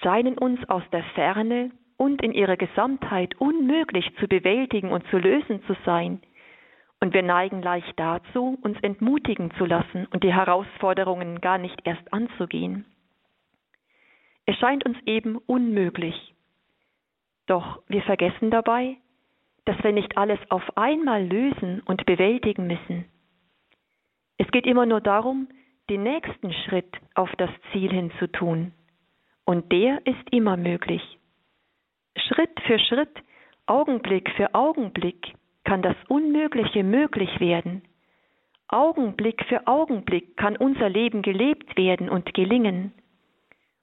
scheinen 0.00 0.38
uns 0.38 0.66
aus 0.70 0.82
der 0.92 1.04
Ferne 1.14 1.72
und 1.98 2.22
in 2.22 2.32
ihrer 2.32 2.56
Gesamtheit 2.56 3.38
unmöglich 3.38 4.10
zu 4.18 4.26
bewältigen 4.28 4.92
und 4.92 5.06
zu 5.08 5.18
lösen 5.18 5.62
zu 5.66 5.76
sein, 5.84 6.22
und 7.02 7.12
wir 7.12 7.22
neigen 7.22 7.60
leicht 7.60 7.92
dazu, 8.00 8.58
uns 8.62 8.80
entmutigen 8.80 9.50
zu 9.58 9.66
lassen 9.66 10.06
und 10.06 10.24
die 10.24 10.32
Herausforderungen 10.32 11.42
gar 11.42 11.58
nicht 11.58 11.80
erst 11.84 12.10
anzugehen. 12.14 12.86
Es 14.46 14.56
scheint 14.56 14.86
uns 14.86 14.96
eben 15.04 15.36
unmöglich. 15.36 16.34
Doch 17.46 17.82
wir 17.88 18.00
vergessen 18.02 18.50
dabei, 18.50 18.96
dass 19.64 19.82
wir 19.82 19.92
nicht 19.92 20.16
alles 20.16 20.38
auf 20.50 20.76
einmal 20.76 21.24
lösen 21.24 21.80
und 21.84 22.04
bewältigen 22.06 22.66
müssen. 22.66 23.04
Es 24.38 24.50
geht 24.50 24.66
immer 24.66 24.86
nur 24.86 25.00
darum, 25.00 25.48
den 25.88 26.02
nächsten 26.02 26.52
Schritt 26.52 26.92
auf 27.14 27.30
das 27.36 27.50
Ziel 27.70 27.90
hin 27.90 28.10
zu 28.18 28.26
tun. 28.26 28.72
Und 29.44 29.70
der 29.72 30.04
ist 30.06 30.30
immer 30.30 30.56
möglich. 30.56 31.02
Schritt 32.16 32.60
für 32.66 32.78
Schritt, 32.78 33.22
Augenblick 33.66 34.30
für 34.36 34.54
Augenblick 34.54 35.34
kann 35.64 35.82
das 35.82 35.96
Unmögliche 36.08 36.82
möglich 36.82 37.40
werden. 37.40 37.82
Augenblick 38.68 39.44
für 39.46 39.66
Augenblick 39.66 40.36
kann 40.36 40.56
unser 40.56 40.88
Leben 40.88 41.22
gelebt 41.22 41.76
werden 41.76 42.08
und 42.08 42.32
gelingen. 42.34 42.92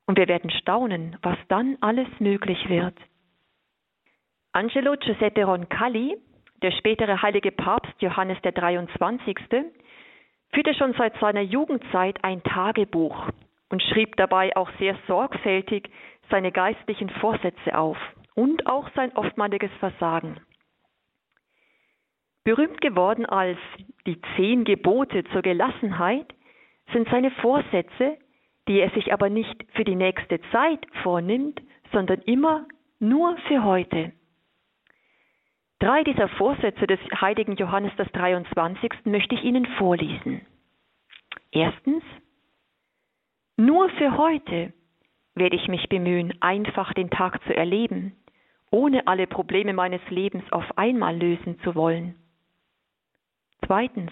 Und 0.07 0.17
wir 0.17 0.27
werden 0.27 0.49
staunen, 0.49 1.17
was 1.21 1.37
dann 1.47 1.77
alles 1.81 2.07
möglich 2.19 2.67
wird. 2.67 2.95
Angelo 4.51 4.95
Giuseppe 4.99 5.43
Roncalli, 5.43 6.17
der 6.63 6.71
spätere 6.71 7.21
heilige 7.21 7.51
Papst 7.51 7.93
Johannes 8.01 8.41
der 8.41 8.51
23., 8.51 9.37
führte 10.51 10.73
schon 10.73 10.93
seit 10.93 11.15
seiner 11.19 11.41
Jugendzeit 11.41 12.23
ein 12.23 12.41
Tagebuch 12.41 13.29
und 13.69 13.83
schrieb 13.83 14.15
dabei 14.15 14.55
auch 14.57 14.71
sehr 14.79 14.97
sorgfältig 15.07 15.89
seine 16.31 16.51
geistlichen 16.51 17.09
Vorsätze 17.09 17.77
auf 17.77 17.97
und 18.33 18.65
auch 18.65 18.89
sein 18.95 19.15
oftmaliges 19.15 19.71
Versagen. 19.79 20.39
Berühmt 22.43 22.81
geworden 22.81 23.27
als 23.27 23.59
die 24.07 24.19
zehn 24.35 24.63
Gebote 24.63 25.23
zur 25.25 25.43
Gelassenheit 25.43 26.33
sind 26.91 27.07
seine 27.09 27.29
Vorsätze, 27.29 28.17
die 28.67 28.79
er 28.79 28.89
sich 28.91 29.13
aber 29.13 29.29
nicht 29.29 29.63
für 29.73 29.83
die 29.83 29.95
nächste 29.95 30.41
Zeit 30.51 30.83
vornimmt, 31.03 31.61
sondern 31.91 32.21
immer 32.21 32.65
nur 32.99 33.37
für 33.47 33.63
heute. 33.63 34.13
Drei 35.79 36.03
dieser 36.03 36.27
Vorsätze 36.27 36.87
des 36.87 36.99
heiligen 37.21 37.55
Johannes 37.55 37.95
des 37.95 38.11
23. 38.11 39.05
möchte 39.05 39.35
ich 39.35 39.43
Ihnen 39.45 39.65
vorlesen. 39.77 40.45
Erstens, 41.51 42.03
nur 43.55 43.89
für 43.91 44.17
heute 44.17 44.73
werde 45.35 45.55
ich 45.55 45.69
mich 45.69 45.87
bemühen, 45.87 46.33
einfach 46.41 46.93
den 46.93 47.09
Tag 47.09 47.41
zu 47.43 47.55
erleben, 47.55 48.13
ohne 48.71 49.07
alle 49.07 49.25
Probleme 49.25 49.73
meines 49.73 50.01
Lebens 50.09 50.43
auf 50.51 50.77
einmal 50.77 51.17
lösen 51.17 51.57
zu 51.61 51.75
wollen. 51.75 52.15
Zweitens, 53.65 54.11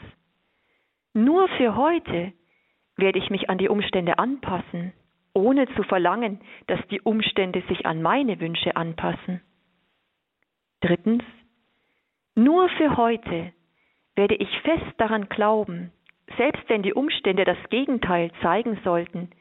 nur 1.14 1.50
für 1.50 1.76
heute 1.76 2.32
werde 2.96 3.20
ich 3.20 3.30
mich 3.30 3.50
an 3.50 3.58
die 3.58 3.68
Umstände 3.68 4.20
anpassen, 4.20 4.94
ohne 5.34 5.68
zu 5.76 5.84
verlangen, 5.84 6.40
dass 6.68 6.80
die 6.88 7.02
Umstände 7.02 7.62
sich 7.68 7.86
an 7.86 8.02
meine 8.02 8.40
Wünsche 8.40 8.76
anpassen. 8.78 9.42
Drittens, 10.80 11.24
nur 12.38 12.70
für 12.70 12.98
heute 12.98 13.52
werde 14.16 14.36
ich 14.36 14.60
fest 14.62 14.94
daran 14.98 15.28
glauben, 15.28 15.92
selbst 16.38 16.64
wenn 16.68 16.84
die 16.84 16.94
Umstände 16.94 17.46
das 17.46 17.58
Gegenteil 17.70 18.32
zeigen 18.42 18.80
sollten, 18.84 19.32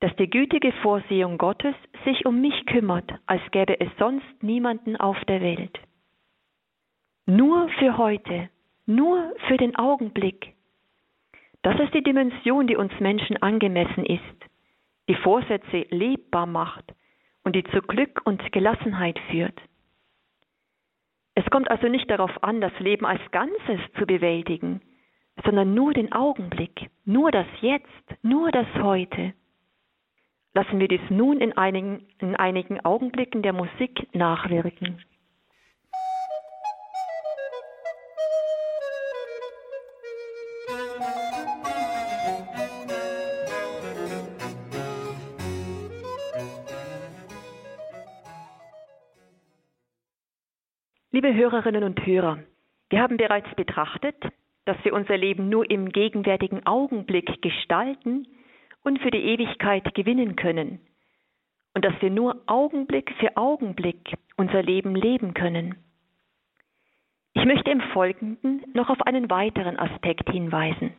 dass 0.00 0.14
die 0.16 0.28
gütige 0.28 0.72
Vorsehung 0.82 1.38
Gottes 1.38 1.74
sich 2.04 2.26
um 2.26 2.40
mich 2.40 2.66
kümmert, 2.66 3.10
als 3.26 3.42
gäbe 3.50 3.80
es 3.80 3.88
sonst 3.98 4.42
niemanden 4.42 4.96
auf 4.96 5.18
der 5.24 5.40
Welt. 5.40 5.78
Nur 7.26 7.68
für 7.78 7.96
heute, 7.96 8.50
nur 8.86 9.32
für 9.46 9.56
den 9.56 9.76
Augenblick. 9.76 10.54
Das 11.62 11.80
ist 11.80 11.94
die 11.94 12.02
Dimension, 12.02 12.66
die 12.66 12.76
uns 12.76 12.92
Menschen 13.00 13.36
angemessen 13.42 14.04
ist, 14.04 14.22
die 15.08 15.16
Vorsätze 15.16 15.86
lebbar 15.88 16.46
macht 16.46 16.94
und 17.42 17.56
die 17.56 17.64
zu 17.64 17.80
Glück 17.80 18.20
und 18.24 18.52
Gelassenheit 18.52 19.18
führt. 19.30 19.58
Es 21.38 21.48
kommt 21.50 21.70
also 21.70 21.86
nicht 21.86 22.10
darauf 22.10 22.42
an, 22.42 22.60
das 22.60 22.76
Leben 22.80 23.06
als 23.06 23.20
Ganzes 23.30 23.78
zu 23.96 24.06
bewältigen, 24.06 24.80
sondern 25.44 25.72
nur 25.72 25.94
den 25.94 26.10
Augenblick, 26.10 26.90
nur 27.04 27.30
das 27.30 27.46
Jetzt, 27.60 27.86
nur 28.22 28.50
das 28.50 28.66
Heute. 28.82 29.34
Lassen 30.52 30.80
wir 30.80 30.88
dies 30.88 31.10
nun 31.10 31.40
in 31.40 31.56
einigen, 31.56 32.08
in 32.18 32.34
einigen 32.34 32.84
Augenblicken 32.84 33.42
der 33.42 33.52
Musik 33.52 34.12
nachwirken. 34.16 35.00
Liebe 51.10 51.32
Hörerinnen 51.32 51.84
und 51.84 52.04
Hörer, 52.04 52.40
wir 52.90 53.00
haben 53.00 53.16
bereits 53.16 53.48
betrachtet, 53.54 54.14
dass 54.66 54.76
wir 54.84 54.92
unser 54.92 55.16
Leben 55.16 55.48
nur 55.48 55.70
im 55.70 55.88
gegenwärtigen 55.88 56.66
Augenblick 56.66 57.40
gestalten 57.40 58.28
und 58.84 59.00
für 59.00 59.10
die 59.10 59.24
Ewigkeit 59.24 59.94
gewinnen 59.94 60.36
können 60.36 60.80
und 61.74 61.86
dass 61.86 61.94
wir 62.02 62.10
nur 62.10 62.42
Augenblick 62.44 63.10
für 63.20 63.38
Augenblick 63.38 64.18
unser 64.36 64.62
Leben 64.62 64.94
leben 64.94 65.32
können. 65.32 65.76
Ich 67.32 67.46
möchte 67.46 67.70
im 67.70 67.80
Folgenden 67.94 68.64
noch 68.74 68.90
auf 68.90 69.00
einen 69.00 69.30
weiteren 69.30 69.78
Aspekt 69.78 70.28
hinweisen. 70.28 70.92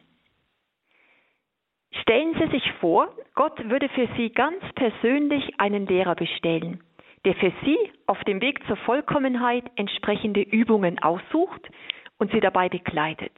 Stellen 2.02 2.34
Sie 2.34 2.50
sich 2.50 2.72
vor, 2.80 3.16
Gott 3.36 3.64
würde 3.70 3.90
für 3.90 4.08
Sie 4.18 4.32
ganz 4.32 4.64
persönlich 4.74 5.60
einen 5.60 5.86
Lehrer 5.86 6.16
bestellen, 6.16 6.84
der 7.26 7.36
für 7.36 7.52
Sie 7.64 7.78
auf 8.06 8.24
dem 8.24 8.42
Weg 8.42 8.66
zur 8.68 8.78
Vollkommenheit 8.78 9.66
entsprechende 9.76 10.42
Übungen 10.42 11.00
aussucht 11.00 11.70
und 12.18 12.32
Sie 12.32 12.40
dabei 12.40 12.70
begleitet. 12.70 13.34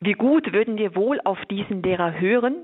Wie 0.00 0.14
gut 0.14 0.52
würden 0.52 0.78
wir 0.78 0.94
wohl 0.94 1.20
auf 1.24 1.38
diesen 1.46 1.82
Lehrer 1.82 2.18
hören 2.18 2.56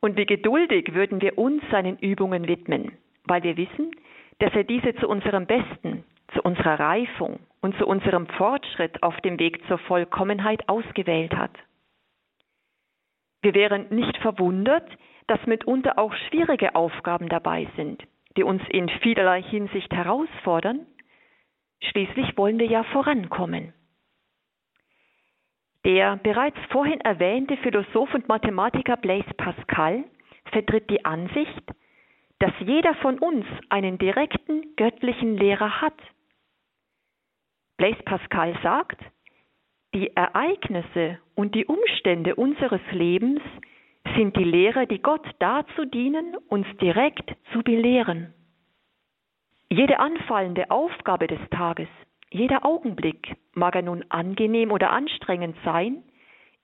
und 0.00 0.16
wie 0.18 0.26
geduldig 0.26 0.92
würden 0.92 1.22
wir 1.22 1.38
uns 1.38 1.62
seinen 1.70 1.98
Übungen 1.98 2.46
widmen, 2.46 2.98
weil 3.24 3.42
wir 3.42 3.56
wissen, 3.56 3.92
dass 4.40 4.52
er 4.54 4.64
diese 4.64 4.94
zu 4.96 5.08
unserem 5.08 5.46
Besten, 5.46 6.04
zu 6.34 6.42
unserer 6.42 6.78
Reifung 6.78 7.38
und 7.62 7.76
zu 7.78 7.86
unserem 7.86 8.26
Fortschritt 8.26 9.02
auf 9.02 9.18
dem 9.22 9.38
Weg 9.38 9.66
zur 9.68 9.78
Vollkommenheit 9.78 10.68
ausgewählt 10.68 11.34
hat. 11.34 11.52
Wir 13.40 13.54
wären 13.54 13.86
nicht 13.88 14.16
verwundert, 14.18 14.88
dass 15.28 15.44
mitunter 15.46 15.98
auch 15.98 16.12
schwierige 16.28 16.74
Aufgaben 16.74 17.28
dabei 17.28 17.68
sind, 17.76 18.02
die 18.36 18.44
uns 18.44 18.62
in 18.70 18.88
vielerlei 19.00 19.42
Hinsicht 19.42 19.92
herausfordern. 19.92 20.86
Schließlich 21.82 22.36
wollen 22.36 22.58
wir 22.58 22.66
ja 22.66 22.84
vorankommen. 22.84 23.72
Der 25.84 26.16
bereits 26.16 26.58
vorhin 26.70 27.00
erwähnte 27.00 27.56
Philosoph 27.56 28.14
und 28.14 28.28
Mathematiker 28.28 28.96
Blaise 28.96 29.34
Pascal 29.36 30.04
vertritt 30.52 30.88
die 30.90 31.04
Ansicht, 31.04 31.62
dass 32.38 32.52
jeder 32.60 32.94
von 32.96 33.18
uns 33.18 33.46
einen 33.68 33.98
direkten 33.98 34.76
göttlichen 34.76 35.36
Lehrer 35.36 35.80
hat. 35.80 35.98
Blaise 37.76 38.02
Pascal 38.04 38.56
sagt, 38.62 39.00
die 39.94 40.14
Ereignisse 40.16 41.18
und 41.34 41.54
die 41.54 41.66
Umstände 41.66 42.36
unseres 42.36 42.80
Lebens 42.92 43.40
sind 44.16 44.36
die 44.36 44.44
Lehrer, 44.44 44.86
die 44.86 45.00
Gott 45.00 45.26
dazu 45.38 45.84
dienen, 45.84 46.36
uns 46.48 46.66
direkt 46.80 47.34
zu 47.52 47.62
belehren. 47.62 48.34
Jede 49.70 50.00
anfallende 50.00 50.70
Aufgabe 50.70 51.26
des 51.26 51.40
Tages 51.50 51.88
jeder 52.32 52.64
Augenblick, 52.64 53.36
mag 53.52 53.76
er 53.76 53.82
nun 53.82 54.04
angenehm 54.08 54.72
oder 54.72 54.90
anstrengend 54.90 55.56
sein, 55.64 56.02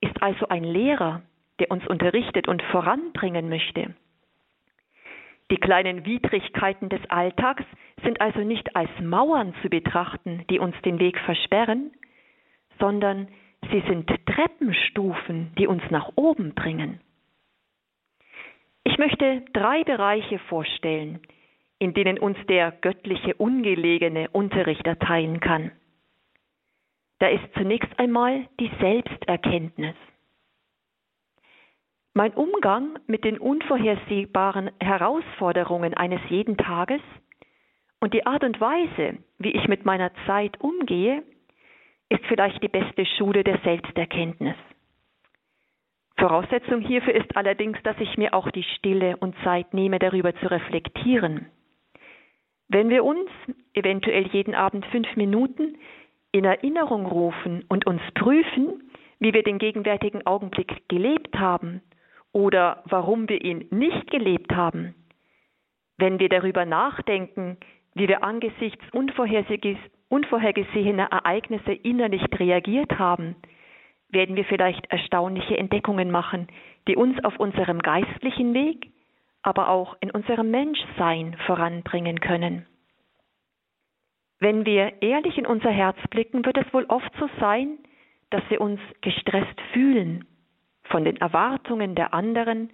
ist 0.01 0.23
also 0.23 0.49
ein 0.49 0.65
Lehrer, 0.65 1.23
der 1.59 1.71
uns 1.71 1.87
unterrichtet 1.87 2.49
und 2.49 2.63
voranbringen 2.63 3.49
möchte. 3.49 3.95
Die 5.51 5.57
kleinen 5.57 6.05
Widrigkeiten 6.05 6.89
des 6.89 7.01
Alltags 7.11 7.65
sind 8.03 8.21
also 8.21 8.41
nicht 8.41 8.77
als 8.77 8.91
Mauern 9.01 9.55
zu 9.63 9.69
betrachten, 9.69 10.45
die 10.51 10.59
uns 10.59 10.75
den 10.83 10.99
Weg 10.99 11.19
versperren, 11.21 11.91
sondern 12.79 13.29
sie 13.71 13.83
sind 13.89 14.09
Treppenstufen, 14.27 15.53
die 15.59 15.67
uns 15.67 15.83
nach 15.91 16.13
oben 16.17 16.55
bringen. 16.55 17.01
Ich 18.91 18.97
möchte 18.97 19.43
drei 19.53 19.85
Bereiche 19.85 20.39
vorstellen, 20.49 21.21
in 21.79 21.93
denen 21.93 22.19
uns 22.19 22.39
der 22.49 22.73
göttliche 22.73 23.35
ungelegene 23.35 24.31
Unterricht 24.31 24.87
erteilen 24.87 25.41
kann. 25.41 25.73
Da 27.19 27.29
ist 27.29 27.45
zunächst 27.53 27.91
einmal 27.99 28.49
die 28.59 28.71
Selbsterkenntnis. 28.81 29.95
Mein 32.15 32.33
Umgang 32.33 32.99
mit 33.07 33.25
den 33.25 33.37
unvorhersehbaren 33.37 34.71
Herausforderungen 34.81 35.93
eines 35.93 36.23
jeden 36.31 36.57
Tages 36.57 37.03
und 38.01 38.15
die 38.15 38.25
Art 38.25 38.43
und 38.43 38.59
Weise, 38.59 39.19
wie 39.37 39.51
ich 39.51 39.69
mit 39.69 39.85
meiner 39.85 40.13
Zeit 40.27 40.63
umgehe, 40.63 41.23
ist 42.09 42.25
vielleicht 42.25 42.63
die 42.63 42.69
beste 42.69 43.05
Schule 43.05 43.45
der 43.45 43.59
Selbsterkenntnis. 43.59 44.57
Voraussetzung 46.19 46.81
hierfür 46.81 47.15
ist 47.15 47.37
allerdings, 47.37 47.79
dass 47.85 47.97
ich 48.01 48.19
mir 48.19 48.35
auch 48.35 48.51
die 48.51 48.65
Stille 48.65 49.17
und 49.19 49.37
Zeit 49.45 49.73
nehme, 49.73 50.01
darüber 50.01 50.35
zu 50.35 50.51
reflektieren. 50.51 51.47
Wenn 52.69 52.91
wir 52.91 53.05
uns 53.05 53.31
eventuell 53.73 54.27
jeden 54.27 54.55
Abend 54.55 54.85
fünf 54.87 55.17
Minuten 55.17 55.79
in 56.33 56.45
Erinnerung 56.45 57.07
rufen 57.07 57.65
und 57.69 57.87
uns 57.87 58.03
prüfen, 58.15 58.91
wie 59.21 59.33
wir 59.33 59.43
den 59.43 59.59
gegenwärtigen 59.59 60.27
Augenblick 60.27 60.89
gelebt 60.89 61.39
haben 61.39 61.81
oder 62.33 62.83
warum 62.87 63.29
wir 63.29 63.43
ihn 63.43 63.67
nicht 63.71 64.11
gelebt 64.11 64.55
haben, 64.55 64.95
wenn 65.99 66.19
wir 66.19 66.29
darüber 66.29 66.65
nachdenken, 66.65 67.59
wie 67.95 68.09
wir 68.09 68.23
angesichts 68.23 68.85
unvorhergesehener 68.93 71.09
Ereignisse 71.11 71.73
innerlich 71.73 72.23
reagiert 72.39 72.99
haben, 72.99 73.37
werden 74.11 74.37
wir 74.37 74.45
vielleicht 74.45 74.91
erstaunliche 74.91 75.57
Entdeckungen 75.57 76.11
machen, 76.11 76.49
die 76.87 76.97
uns 76.97 77.23
auf 77.25 77.39
unserem 77.39 77.81
geistlichen 77.81 78.55
Weg 78.55 78.91
aber 79.43 79.69
auch 79.69 79.97
in 80.01 80.11
unserem 80.11 80.51
Menschsein 80.51 81.37
voranbringen 81.47 82.21
können. 82.21 82.67
Wenn 84.41 84.67
wir 84.67 85.03
ehrlich 85.03 85.37
in 85.39 85.47
unser 85.47 85.71
Herz 85.71 85.97
blicken, 86.11 86.45
wird 86.45 86.59
es 86.59 86.73
wohl 86.73 86.85
oft 86.87 87.11
so 87.19 87.29
sein, 87.41 87.79
dass 88.31 88.43
wir 88.51 88.61
uns 88.61 88.81
gestresst 89.01 89.61
fühlen 89.73 90.27
von 90.85 91.05
den 91.05 91.17
Erwartungen 91.17 91.95
der 91.95 92.15
anderen 92.15 92.71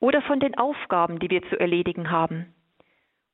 oder 0.00 0.22
von 0.22 0.40
den 0.40 0.56
Aufgaben, 0.56 1.18
die 1.18 1.30
wir 1.30 1.42
zu 1.48 1.58
erledigen 1.58 2.10
haben. 2.10 2.54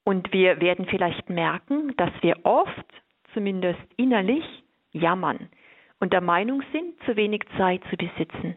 Und 0.04 0.32
wir 0.32 0.60
werden 0.60 0.86
vielleicht 0.86 1.28
merken, 1.28 1.94
dass 1.96 2.10
wir 2.22 2.44
oft, 2.44 2.86
zumindest 3.34 3.80
innerlich, 3.96 4.44
jammern 4.92 5.50
und 6.00 6.12
der 6.12 6.20
Meinung 6.20 6.62
sind, 6.72 6.94
zu 7.04 7.16
wenig 7.16 7.42
Zeit 7.56 7.82
zu 7.90 7.96
besitzen. 7.96 8.56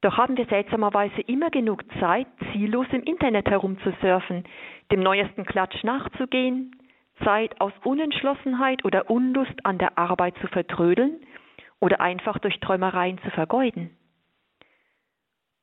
Doch 0.00 0.16
haben 0.16 0.36
wir 0.36 0.46
seltsamerweise 0.46 1.20
immer 1.22 1.50
genug 1.50 1.82
Zeit, 1.98 2.28
ziellos 2.52 2.86
im 2.92 3.02
Internet 3.02 3.48
herumzusurfen, 3.50 4.44
dem 4.92 5.00
neuesten 5.00 5.44
Klatsch 5.44 5.82
nachzugehen, 5.82 6.76
Zeit 7.24 7.60
aus 7.60 7.72
Unentschlossenheit 7.82 8.84
oder 8.84 9.10
Unlust 9.10 9.64
an 9.64 9.78
der 9.78 9.98
Arbeit 9.98 10.36
zu 10.40 10.46
vertrödeln 10.46 11.20
oder 11.80 12.00
einfach 12.00 12.38
durch 12.38 12.60
Träumereien 12.60 13.18
zu 13.18 13.30
vergeuden. 13.30 13.90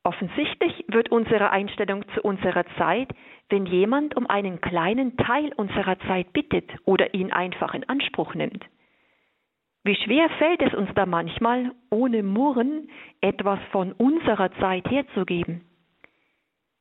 Offensichtlich 0.04 0.86
wird 0.88 1.10
unsere 1.12 1.50
Einstellung 1.50 2.08
zu 2.14 2.22
unserer 2.22 2.66
Zeit, 2.78 3.10
wenn 3.50 3.66
jemand 3.66 4.16
um 4.16 4.28
einen 4.28 4.62
kleinen 4.62 5.18
Teil 5.18 5.52
unserer 5.56 5.98
Zeit 6.00 6.32
bittet 6.34 6.70
oder 6.86 7.14
ihn 7.14 7.32
einfach 7.32 7.74
in 7.74 7.88
Anspruch 7.90 8.36
nimmt. 8.36 8.64
Wie 9.86 9.96
schwer 9.96 10.30
fällt 10.40 10.64
es 10.64 10.74
uns 10.74 10.90
da 10.96 11.06
manchmal, 11.06 11.72
ohne 11.92 12.24
Murren 12.24 12.90
etwas 13.22 13.60
von 13.72 13.92
unserer 13.92 14.52
Zeit 14.54 14.90
herzugeben? 14.90 15.62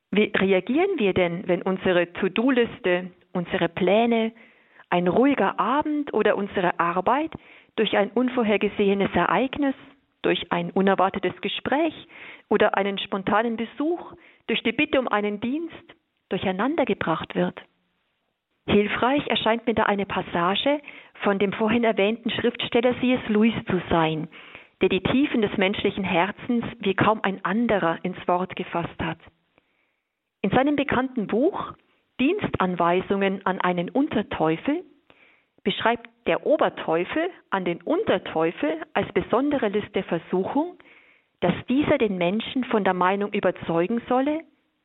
Wie 0.09 0.31
reagieren 0.35 0.97
wir 0.97 1.13
denn, 1.13 1.47
wenn 1.47 1.61
unsere 1.61 2.11
To-Do-Liste, 2.13 3.11
unsere 3.31 3.69
Pläne 3.69 4.31
ein 4.89 5.07
ruhiger 5.07 5.59
Abend 5.59 6.15
oder 6.15 6.35
unsere 6.35 6.79
Arbeit 6.79 7.31
durch 7.75 7.95
ein 7.95 8.09
unvorhergesehenes 8.09 9.13
Ereignis, 9.13 9.75
durch 10.23 10.51
ein 10.51 10.71
unerwartetes 10.71 11.39
Gespräch 11.41 11.93
oder 12.49 12.75
einen 12.75 12.97
spontanen 12.97 13.55
Besuch, 13.55 14.13
durch 14.47 14.63
die 14.63 14.71
Bitte 14.71 14.99
um 14.99 15.07
einen 15.07 15.39
Dienst 15.39 15.95
durcheinandergebracht 16.29 17.35
wird. 17.35 17.61
Hilfreich 18.67 19.27
erscheint 19.27 19.67
mir 19.67 19.75
da 19.75 19.83
eine 19.83 20.07
Passage 20.07 20.81
von 21.25 21.39
dem 21.39 21.51
vorhin 21.53 21.83
erwähnten 21.83 22.29
Schriftsteller 22.29 22.93
C.S. 23.01 23.19
Lewis 23.27 23.55
zu 23.67 23.81
sein, 23.89 24.27
der 24.81 24.89
die 24.89 25.01
Tiefen 25.01 25.41
des 25.41 25.57
menschlichen 25.57 26.03
Herzens 26.03 26.63
wie 26.79 26.93
kaum 26.93 27.19
ein 27.23 27.43
anderer 27.43 27.97
ins 28.03 28.27
Wort 28.27 28.55
gefasst 28.55 29.01
hat. 29.01 29.17
In 30.43 30.51
seinem 30.51 30.75
bekannten 30.75 31.25
Buch 31.25 31.73
Dienstanweisungen 32.19 33.43
an 33.43 33.59
einen 33.59 33.89
Unterteufel 33.89 34.83
beschreibt 35.63 36.07
der 36.27 36.45
Oberteufel 36.45 37.31
an 37.49 37.65
den 37.65 37.81
Unterteufel 37.81 38.83
als 38.93 39.11
besondere 39.13 39.69
List 39.69 39.95
der 39.95 40.03
Versuchung, 40.03 40.77
dass 41.39 41.53
dieser 41.67 41.97
den 41.97 42.19
Menschen 42.19 42.65
von 42.65 42.83
der 42.83 42.93
Meinung 42.93 43.33
überzeugen 43.33 43.99
solle, 44.07 44.41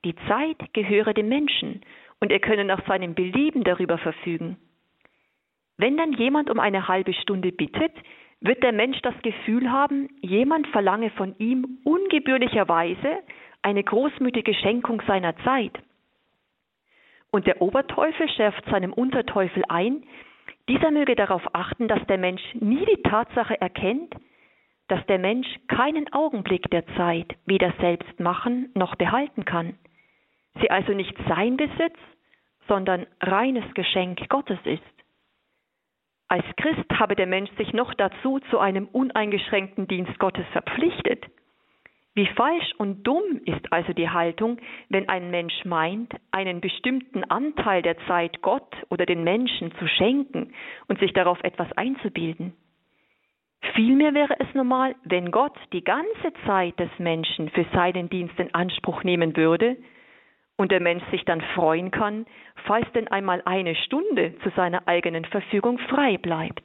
die 0.07 0.17
Zeit 0.27 0.73
gehöre 0.73 1.13
dem 1.13 1.29
Menschen 1.29 1.83
und 2.19 2.33
er 2.33 2.41
könne 2.41 2.65
nach 2.65 2.85
seinem 2.87 3.15
Belieben 3.15 3.63
darüber 3.63 3.99
verfügen. 3.99 4.57
Wenn 5.81 5.97
dann 5.97 6.13
jemand 6.13 6.51
um 6.51 6.61
eine 6.61 6.89
halbe 6.89 7.15
Stunde 7.15 7.53
bittet, 7.53 7.93
wird 8.43 8.63
der 8.63 8.73
Mensch 8.73 9.01
das 9.01 9.15
Gefühl 9.23 9.73
haben, 9.73 10.11
jemand 10.21 10.67
verlange 10.67 11.09
von 11.09 11.35
ihm 11.39 11.79
ungebührlicherweise 11.85 13.21
eine 13.63 13.83
großmütige 13.83 14.53
Schenkung 14.53 15.01
seiner 15.07 15.35
Zeit. 15.39 15.73
Und 17.31 17.47
der 17.47 17.63
Oberteufel 17.63 18.29
schärft 18.29 18.63
seinem 18.67 18.93
Unterteufel 18.93 19.63
ein, 19.69 20.05
dieser 20.69 20.91
möge 20.91 21.17
darauf 21.17 21.55
achten, 21.55 21.89
dass 21.89 22.07
der 22.09 22.19
Mensch 22.19 22.43
nie 22.57 22.85
die 22.85 23.03
Tatsache 23.03 23.59
erkennt, 23.59 24.15
dass 24.89 25.05
der 25.07 25.19
Mensch 25.19 25.49
keinen 25.69 26.13
Augenblick 26.13 26.69
der 26.71 26.87
Zeit 26.89 27.35
weder 27.47 27.73
selbst 27.81 28.21
machen 28.21 28.69
noch 28.75 28.97
behalten 28.97 29.47
kann, 29.47 29.79
sie 30.61 30.71
also 30.71 30.93
nicht 30.93 31.17
sein 31.27 31.57
Besitz, 31.57 31.97
sondern 32.69 33.07
reines 33.23 33.65
Geschenk 33.73 34.29
Gottes 34.29 34.59
ist. 34.65 34.83
Als 36.31 36.45
Christ 36.57 36.89
habe 36.93 37.17
der 37.17 37.27
Mensch 37.27 37.51
sich 37.59 37.73
noch 37.73 37.93
dazu 37.93 38.39
zu 38.51 38.61
einem 38.61 38.87
uneingeschränkten 38.87 39.89
Dienst 39.89 40.17
Gottes 40.21 40.47
verpflichtet. 40.53 41.27
Wie 42.15 42.27
falsch 42.29 42.73
und 42.79 43.03
dumm 43.03 43.41
ist 43.47 43.73
also 43.73 43.93
die 43.93 44.11
Haltung, 44.11 44.59
wenn 44.91 45.09
ein 45.09 45.33
Mensch 45.33 45.65
meint, 45.65 46.15
einen 46.31 46.61
bestimmten 46.61 47.25
Anteil 47.25 47.83
der 47.83 47.99
Zeit 48.07 48.43
Gott 48.43 48.77
oder 48.91 49.07
den 49.07 49.25
Menschen 49.25 49.73
zu 49.81 49.89
schenken 49.89 50.53
und 50.87 51.01
sich 51.01 51.13
darauf 51.15 51.43
etwas 51.43 51.73
einzubilden. 51.73 52.53
Vielmehr 53.75 54.15
wäre 54.15 54.39
es 54.39 54.55
normal, 54.55 54.95
wenn 55.03 55.33
Gott 55.33 55.59
die 55.73 55.83
ganze 55.83 56.33
Zeit 56.47 56.79
des 56.79 56.91
Menschen 56.99 57.49
für 57.51 57.67
seinen 57.75 58.09
Dienst 58.09 58.39
in 58.39 58.55
Anspruch 58.55 59.03
nehmen 59.03 59.37
würde 59.37 59.77
und 60.61 60.71
der 60.71 60.81
Mensch 60.81 61.03
sich 61.11 61.25
dann 61.25 61.41
freuen 61.55 61.91
kann, 61.91 62.27
falls 62.67 62.87
denn 62.93 63.09
einmal 63.09 63.41
eine 63.47 63.75
Stunde 63.75 64.35
zu 64.43 64.51
seiner 64.51 64.87
eigenen 64.87 65.25
Verfügung 65.25 65.79
frei 65.79 66.19
bleibt. 66.19 66.63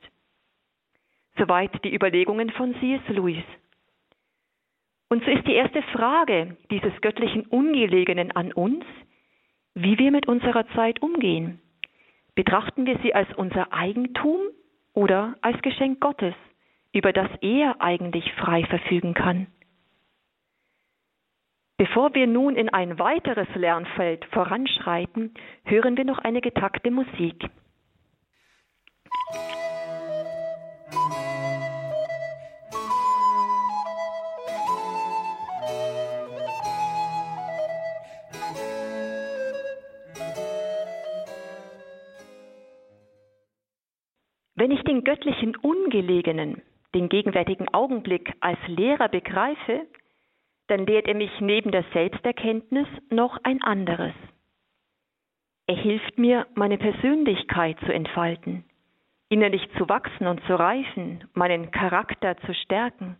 Soweit 1.37 1.71
die 1.85 1.95
Überlegungen 1.95 2.49
von 2.49 2.75
C.S. 2.81 2.99
Lewis. 3.07 3.45
Und 5.07 5.23
so 5.23 5.31
ist 5.31 5.47
die 5.47 5.53
erste 5.53 5.81
Frage 5.93 6.57
dieses 6.71 6.91
göttlichen 6.99 7.45
Ungelegenen 7.45 8.33
an 8.33 8.51
uns, 8.51 8.83
wie 9.75 9.97
wir 9.97 10.11
mit 10.11 10.27
unserer 10.27 10.67
Zeit 10.75 11.01
umgehen. 11.01 11.61
Betrachten 12.35 12.85
wir 12.85 12.99
sie 13.01 13.15
als 13.15 13.33
unser 13.35 13.71
Eigentum 13.71 14.41
oder 14.91 15.37
als 15.39 15.61
Geschenk 15.61 16.01
Gottes, 16.01 16.35
über 16.91 17.13
das 17.13 17.29
er 17.39 17.79
eigentlich 17.79 18.29
frei 18.33 18.65
verfügen 18.65 19.13
kann? 19.13 19.47
Bevor 21.77 22.15
wir 22.15 22.25
nun 22.25 22.55
in 22.55 22.69
ein 22.69 22.99
weiteres 22.99 23.49
Lernfeld 23.53 24.23
voranschreiten, 24.31 25.33
hören 25.65 25.97
wir 25.97 26.05
noch 26.05 26.19
eine 26.19 26.39
getakte 26.39 26.89
Musik. 26.89 27.49
Wenn 44.57 44.71
ich 44.71 44.81
den 44.83 45.03
göttlichen 45.03 45.57
Ungelegenen, 45.57 46.61
den 46.93 47.09
gegenwärtigen 47.09 47.67
Augenblick 47.73 48.31
als 48.39 48.57
Lehrer 48.67 49.09
begreife, 49.09 49.85
dann 50.67 50.85
lehrt 50.85 51.07
er 51.07 51.15
mich 51.15 51.31
neben 51.39 51.71
der 51.71 51.83
Selbsterkenntnis 51.93 52.87
noch 53.09 53.37
ein 53.43 53.61
anderes. 53.61 54.13
Er 55.67 55.75
hilft 55.75 56.17
mir, 56.17 56.47
meine 56.55 56.77
Persönlichkeit 56.77 57.79
zu 57.85 57.91
entfalten, 57.91 58.65
innerlich 59.29 59.67
zu 59.77 59.89
wachsen 59.89 60.27
und 60.27 60.43
zu 60.45 60.55
reifen, 60.55 61.23
meinen 61.33 61.71
Charakter 61.71 62.37
zu 62.37 62.53
stärken. 62.53 63.17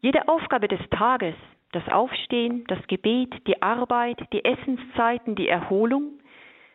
Jede 0.00 0.28
Aufgabe 0.28 0.68
des 0.68 0.80
Tages, 0.90 1.34
das 1.72 1.86
Aufstehen, 1.88 2.64
das 2.66 2.84
Gebet, 2.86 3.46
die 3.46 3.62
Arbeit, 3.62 4.20
die 4.32 4.44
Essenszeiten, 4.44 5.36
die 5.36 5.48
Erholung, 5.48 6.18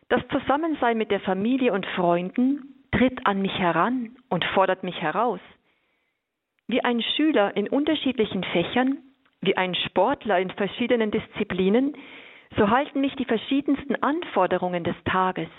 das 0.10 0.22
Zusammensein 0.30 0.98
mit 0.98 1.12
der 1.12 1.22
Familie 1.22 1.74
und 1.74 1.86
Freunden 1.88 2.76
tritt 2.92 3.26
an 3.26 3.42
mich 3.42 3.58
heran 3.58 4.16
und 4.30 4.46
fordert 4.54 4.84
mich 4.84 5.02
heraus. 5.02 5.40
Wie 6.68 6.84
ein 6.84 7.02
Schüler 7.02 7.56
in 7.58 7.68
unterschiedlichen 7.68 8.44
Fächern 8.44 9.00
wie 9.46 9.58
ein 9.58 9.76
Sportler 9.76 10.40
in 10.40 10.50
verschiedenen 10.52 11.12
Disziplinen, 11.12 11.96
so 12.58 12.70
halten 12.70 13.02
mich 13.02 13.16
die 13.16 13.26
verschiedensten 13.26 13.96
Anforderungen 14.02 14.84
des 14.84 14.96
Tages, 15.06 15.50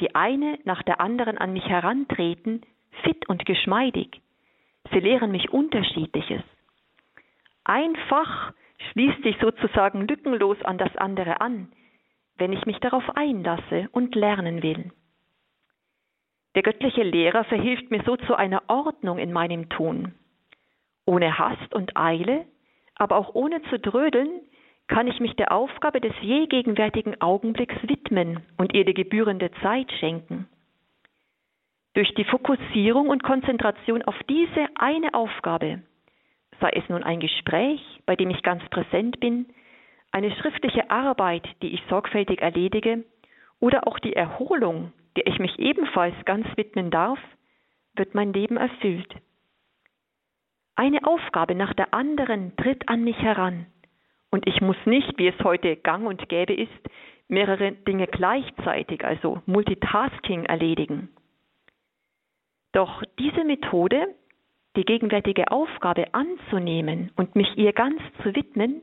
die 0.00 0.14
eine 0.14 0.58
nach 0.64 0.82
der 0.82 1.00
anderen 1.00 1.38
an 1.38 1.52
mich 1.52 1.66
herantreten, 1.68 2.62
fit 3.02 3.28
und 3.28 3.44
geschmeidig. 3.44 4.20
Sie 4.92 5.00
lehren 5.00 5.32
mich 5.32 5.52
Unterschiedliches. 5.52 6.42
Ein 7.64 7.96
Fach 8.08 8.52
schließt 8.92 9.22
sich 9.22 9.36
sozusagen 9.40 10.06
lückenlos 10.06 10.62
an 10.62 10.78
das 10.78 10.94
andere 10.96 11.40
an, 11.40 11.72
wenn 12.36 12.52
ich 12.52 12.64
mich 12.66 12.78
darauf 12.78 13.16
einlasse 13.16 13.88
und 13.92 14.14
lernen 14.14 14.62
will. 14.62 14.92
Der 16.54 16.62
göttliche 16.62 17.02
Lehrer 17.02 17.44
verhilft 17.44 17.90
mir 17.90 18.02
so 18.04 18.16
zu 18.16 18.34
einer 18.34 18.62
Ordnung 18.68 19.18
in 19.18 19.32
meinem 19.32 19.68
Tun. 19.68 20.14
Ohne 21.04 21.38
Hast 21.38 21.74
und 21.74 21.96
Eile 21.96 22.46
aber 22.96 23.16
auch 23.16 23.34
ohne 23.34 23.62
zu 23.64 23.78
drödeln, 23.78 24.40
kann 24.88 25.08
ich 25.08 25.20
mich 25.20 25.34
der 25.34 25.52
Aufgabe 25.52 26.00
des 26.00 26.12
je 26.20 26.46
gegenwärtigen 26.46 27.20
Augenblicks 27.20 27.76
widmen 27.82 28.40
und 28.56 28.74
ihr 28.74 28.84
die 28.84 28.94
gebührende 28.94 29.50
Zeit 29.62 29.90
schenken. 29.98 30.48
Durch 31.94 32.12
die 32.14 32.24
Fokussierung 32.24 33.08
und 33.08 33.22
Konzentration 33.22 34.02
auf 34.02 34.16
diese 34.28 34.66
eine 34.74 35.14
Aufgabe, 35.14 35.82
sei 36.60 36.70
es 36.74 36.88
nun 36.88 37.02
ein 37.02 37.20
Gespräch, 37.20 37.80
bei 38.06 38.16
dem 38.16 38.30
ich 38.30 38.42
ganz 38.42 38.62
präsent 38.70 39.18
bin, 39.18 39.46
eine 40.12 40.30
schriftliche 40.36 40.90
Arbeit, 40.90 41.46
die 41.62 41.74
ich 41.74 41.82
sorgfältig 41.88 42.40
erledige, 42.40 43.04
oder 43.60 43.86
auch 43.86 43.98
die 43.98 44.14
Erholung, 44.14 44.92
der 45.16 45.26
ich 45.26 45.38
mich 45.38 45.58
ebenfalls 45.58 46.14
ganz 46.24 46.46
widmen 46.56 46.90
darf, 46.90 47.18
wird 47.94 48.14
mein 48.14 48.32
Leben 48.32 48.56
erfüllt. 48.56 49.14
Eine 50.76 51.06
Aufgabe 51.06 51.54
nach 51.54 51.72
der 51.72 51.94
anderen 51.94 52.54
tritt 52.56 52.88
an 52.88 53.02
mich 53.02 53.16
heran. 53.18 53.66
Und 54.30 54.46
ich 54.46 54.60
muss 54.60 54.76
nicht, 54.84 55.18
wie 55.18 55.28
es 55.28 55.44
heute 55.44 55.76
gang 55.76 56.06
und 56.06 56.28
gäbe 56.28 56.52
ist, 56.52 56.70
mehrere 57.28 57.72
Dinge 57.72 58.06
gleichzeitig, 58.06 59.04
also 59.04 59.42
Multitasking, 59.46 60.44
erledigen. 60.44 61.08
Doch 62.72 63.02
diese 63.18 63.44
Methode, 63.44 64.14
die 64.76 64.84
gegenwärtige 64.84 65.50
Aufgabe 65.50 66.12
anzunehmen 66.12 67.10
und 67.16 67.34
mich 67.34 67.56
ihr 67.56 67.72
ganz 67.72 68.00
zu 68.22 68.34
widmen, 68.34 68.82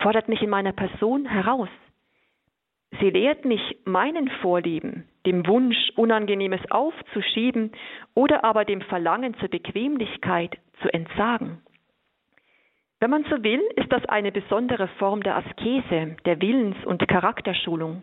fordert 0.00 0.28
mich 0.28 0.42
in 0.42 0.50
meiner 0.50 0.72
Person 0.72 1.26
heraus. 1.26 1.68
Sie 3.00 3.08
lehrt 3.10 3.46
mich 3.46 3.78
meinen 3.84 4.28
Vorlieben, 4.42 5.08
dem 5.24 5.46
Wunsch, 5.46 5.90
Unangenehmes 5.96 6.60
aufzuschieben 6.70 7.72
oder 8.14 8.44
aber 8.44 8.66
dem 8.66 8.82
Verlangen 8.82 9.34
zur 9.38 9.48
Bequemlichkeit 9.48 10.58
zu 10.82 10.92
entsagen. 10.92 11.62
Wenn 13.00 13.10
man 13.10 13.24
so 13.24 13.42
will, 13.42 13.62
ist 13.76 13.90
das 13.90 14.04
eine 14.06 14.30
besondere 14.30 14.88
Form 14.98 15.22
der 15.22 15.36
Askese, 15.36 16.16
der 16.26 16.40
Willens- 16.42 16.84
und 16.84 17.06
Charakterschulung. 17.08 18.02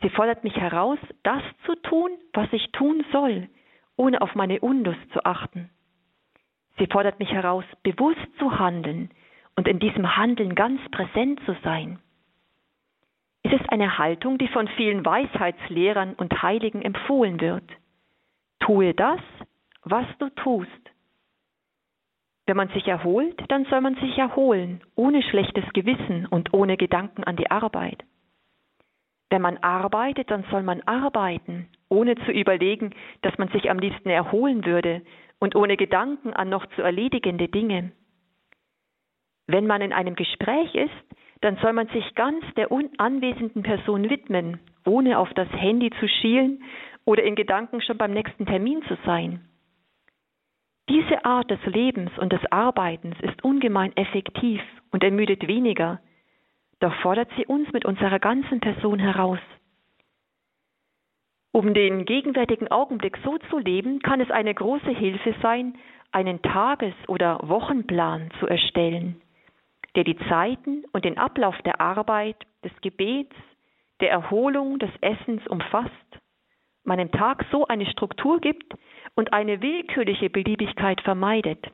Sie 0.00 0.10
fordert 0.10 0.44
mich 0.44 0.54
heraus, 0.54 0.98
das 1.24 1.42
zu 1.66 1.74
tun, 1.74 2.12
was 2.32 2.46
ich 2.52 2.70
tun 2.70 3.04
soll, 3.10 3.48
ohne 3.96 4.22
auf 4.22 4.36
meine 4.36 4.60
Unlust 4.60 5.00
zu 5.12 5.24
achten. 5.24 5.70
Sie 6.78 6.86
fordert 6.86 7.18
mich 7.18 7.32
heraus, 7.32 7.64
bewusst 7.82 8.28
zu 8.38 8.60
handeln 8.60 9.10
und 9.56 9.66
in 9.66 9.80
diesem 9.80 10.16
Handeln 10.16 10.54
ganz 10.54 10.80
präsent 10.92 11.40
zu 11.44 11.56
sein. 11.64 11.98
Dies 13.48 13.60
ist 13.60 13.72
eine 13.72 13.96
Haltung, 13.96 14.36
die 14.36 14.48
von 14.48 14.68
vielen 14.68 15.06
Weisheitslehrern 15.06 16.14
und 16.14 16.42
Heiligen 16.42 16.82
empfohlen 16.82 17.40
wird. 17.40 17.64
Tue 18.60 18.92
das, 18.92 19.20
was 19.84 20.04
du 20.18 20.28
tust. 20.30 20.70
Wenn 22.46 22.58
man 22.58 22.68
sich 22.70 22.86
erholt, 22.86 23.42
dann 23.48 23.64
soll 23.66 23.80
man 23.80 23.94
sich 23.96 24.18
erholen, 24.18 24.82
ohne 24.96 25.22
schlechtes 25.22 25.64
Gewissen 25.72 26.26
und 26.26 26.52
ohne 26.52 26.76
Gedanken 26.76 27.24
an 27.24 27.36
die 27.36 27.50
Arbeit. 27.50 28.04
Wenn 29.30 29.40
man 29.40 29.56
arbeitet, 29.58 30.30
dann 30.30 30.44
soll 30.50 30.62
man 30.62 30.82
arbeiten, 30.82 31.68
ohne 31.88 32.16
zu 32.26 32.32
überlegen, 32.32 32.94
dass 33.22 33.38
man 33.38 33.48
sich 33.48 33.70
am 33.70 33.78
liebsten 33.78 34.10
erholen 34.10 34.66
würde 34.66 35.02
und 35.38 35.56
ohne 35.56 35.78
Gedanken 35.78 36.34
an 36.34 36.50
noch 36.50 36.66
zu 36.74 36.82
erledigende 36.82 37.48
Dinge. 37.48 37.92
Wenn 39.46 39.66
man 39.66 39.80
in 39.80 39.94
einem 39.94 40.16
Gespräch 40.16 40.74
ist, 40.74 41.18
dann 41.40 41.56
soll 41.56 41.72
man 41.72 41.88
sich 41.88 42.14
ganz 42.14 42.44
der 42.56 42.68
anwesenden 42.98 43.62
Person 43.62 44.10
widmen, 44.10 44.60
ohne 44.84 45.18
auf 45.18 45.32
das 45.34 45.48
Handy 45.52 45.90
zu 46.00 46.08
schielen 46.08 46.62
oder 47.04 47.22
in 47.22 47.34
Gedanken 47.34 47.80
schon 47.80 47.96
beim 47.96 48.12
nächsten 48.12 48.46
Termin 48.46 48.82
zu 48.84 48.96
sein. 49.04 49.48
Diese 50.88 51.24
Art 51.24 51.50
des 51.50 51.64
Lebens 51.66 52.10
und 52.18 52.32
des 52.32 52.40
Arbeitens 52.50 53.16
ist 53.20 53.44
ungemein 53.44 53.94
effektiv 53.96 54.62
und 54.90 55.04
ermüdet 55.04 55.46
weniger, 55.46 56.00
doch 56.80 56.94
fordert 57.02 57.28
sie 57.36 57.46
uns 57.46 57.70
mit 57.72 57.84
unserer 57.84 58.18
ganzen 58.18 58.60
Person 58.60 58.98
heraus. 58.98 59.40
Um 61.52 61.74
den 61.74 62.04
gegenwärtigen 62.04 62.68
Augenblick 62.68 63.18
so 63.24 63.38
zu 63.50 63.58
leben, 63.58 64.00
kann 64.00 64.20
es 64.20 64.30
eine 64.30 64.54
große 64.54 64.90
Hilfe 64.90 65.34
sein, 65.42 65.76
einen 66.12 66.40
Tages- 66.40 67.08
oder 67.08 67.40
Wochenplan 67.42 68.30
zu 68.38 68.46
erstellen, 68.46 69.20
der 69.96 70.04
die 70.04 70.18
Zeiten 70.28 70.84
und 70.92 71.04
den 71.04 71.18
Ablauf 71.18 71.56
der 71.62 71.80
Arbeit, 71.80 72.36
des 72.64 72.72
Gebets, 72.80 73.34
der 74.00 74.10
Erholung, 74.10 74.78
des 74.78 74.90
Essens 75.00 75.46
umfasst, 75.46 75.92
meinem 76.84 77.10
Tag 77.12 77.44
so 77.50 77.66
eine 77.66 77.86
Struktur 77.86 78.40
gibt 78.40 78.74
und 79.14 79.32
eine 79.32 79.60
willkürliche 79.62 80.30
Beliebigkeit 80.30 81.00
vermeidet. 81.02 81.64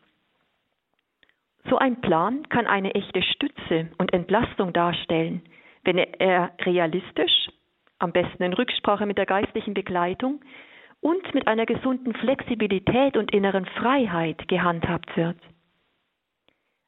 So 1.68 1.78
ein 1.78 2.00
Plan 2.00 2.48
kann 2.48 2.66
eine 2.66 2.94
echte 2.94 3.22
Stütze 3.22 3.90
und 3.98 4.12
Entlastung 4.12 4.72
darstellen, 4.72 5.42
wenn 5.84 5.98
er 5.98 6.52
realistisch, 6.60 7.50
am 7.98 8.12
besten 8.12 8.42
in 8.42 8.52
Rücksprache 8.52 9.06
mit 9.06 9.16
der 9.16 9.26
geistlichen 9.26 9.72
Begleitung 9.72 10.40
und 11.00 11.34
mit 11.34 11.46
einer 11.46 11.64
gesunden 11.64 12.14
Flexibilität 12.14 13.16
und 13.16 13.32
inneren 13.32 13.66
Freiheit 13.66 14.46
gehandhabt 14.48 15.16
wird. 15.16 15.36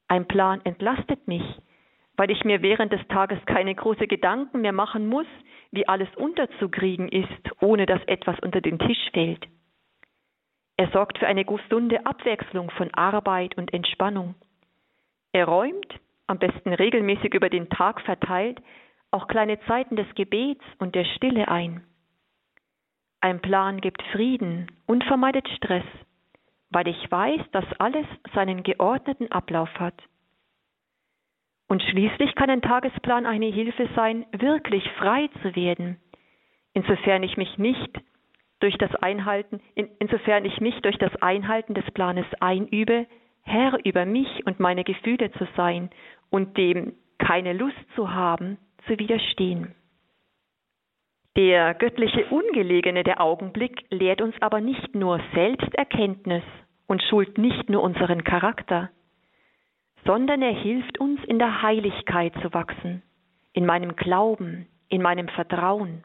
Ein 0.09 0.27
Plan 0.27 0.61
entlastet 0.65 1.27
mich, 1.27 1.43
weil 2.17 2.31
ich 2.31 2.45
mir 2.45 2.63
während 2.63 2.93
des 2.93 3.07
Tages 3.09 3.39
keine 3.47 3.75
große 3.75 4.07
Gedanken 4.07 4.61
mehr 4.61 4.73
machen 4.73 5.09
muss, 5.09 5.27
wie 5.73 5.89
alles 5.89 6.09
unterzukriegen 6.17 7.09
ist, 7.09 7.29
ohne 7.61 7.87
dass 7.87 8.03
etwas 8.05 8.39
unter 8.41 8.61
den 8.61 8.79
Tisch 8.79 9.11
fällt. 9.13 9.47
Er 10.77 10.89
sorgt 10.91 11.19
für 11.19 11.27
eine 11.27 11.45
gesunde 11.45 12.05
Abwechslung 12.05 12.71
von 12.71 12.93
Arbeit 12.95 13.57
und 13.57 13.73
Entspannung. 13.73 14.35
Er 15.33 15.47
räumt, 15.47 16.01
am 16.27 16.39
besten 16.39 16.73
regelmäßig 16.73 17.35
über 17.35 17.49
den 17.49 17.69
Tag 17.69 18.01
verteilt, 18.03 18.61
auch 19.11 19.29
kleine 19.29 19.61
Zeiten 19.67 19.97
des 19.97 20.07
Gebets 20.15 20.65
und 20.79 20.95
der 20.95 21.05
Stille 21.05 21.49
ein. 21.49 21.85
Ein 23.21 23.41
Plan 23.41 23.81
gibt 23.81 24.03
Frieden 24.13 24.71
und 24.87 25.05
vermeidet 25.05 25.49
Stress, 25.57 25.85
weil 26.71 26.89
ich 26.89 27.11
weiß, 27.11 27.41
dass 27.53 27.65
alles 27.79 28.07
seinen 28.35 28.63
geordneten 28.63 29.31
Ablauf 29.31 29.71
hat. 29.79 29.95
Und 31.69 31.83
schließlich 31.83 32.35
kann 32.35 32.51
ein 32.51 32.63
Tagesplan 32.63 33.27
eine 33.27 33.47
Hilfe 33.47 33.89
sein, 33.97 34.25
wirklich 34.33 34.89
frei 34.99 35.29
zu 35.43 35.57
werden, 35.57 35.99
insofern 36.75 37.23
ich 37.23 37.37
mich 37.37 37.59
nicht 37.59 37.91
durch 38.61 38.79
das 38.79 38.95
Einhalten, 38.97 39.61
in, 39.75 39.89
insofern 39.99 40.45
ich 40.45 40.61
mich 40.61 40.81
durch 40.83 40.99
das 40.99 41.15
Einhalten 41.17 41.75
des 41.75 41.85
Planes 41.93 42.27
einübe, 42.41 43.07
Herr 43.43 43.79
über 43.85 44.05
mich 44.05 44.47
und 44.47 44.61
meine 44.61 44.85
Gefühle 44.85 45.31
zu 45.33 45.47
sein 45.57 45.91
und 46.31 46.57
dem 46.57 46.95
keine 47.19 47.53
Lust 47.53 47.77
zu 47.95 48.13
haben, 48.13 48.59
zu 48.87 48.99
widerstehen. 48.99 49.75
Der 51.37 51.75
göttliche 51.75 52.25
Ungelegene, 52.27 53.05
der 53.05 53.21
Augenblick, 53.21 53.85
lehrt 53.91 54.23
uns 54.23 54.35
aber 54.41 54.61
nicht 54.61 54.95
nur 54.95 55.21
Selbsterkenntnis 55.35 56.43
und 56.87 57.03
schult 57.03 57.37
nicht 57.37 57.69
nur 57.69 57.83
unseren 57.83 58.25
Charakter, 58.25 58.91
sondern 60.05 60.41
er 60.41 60.55
hilft 60.55 60.99
uns 60.99 61.23
in 61.25 61.39
der 61.39 61.63
Heiligkeit 61.63 62.33
zu 62.41 62.55
wachsen, 62.55 63.03
in 63.53 63.67
meinem 63.67 63.97
Glauben, 63.97 64.67
in 64.89 65.03
meinem 65.03 65.29
Vertrauen. 65.29 66.05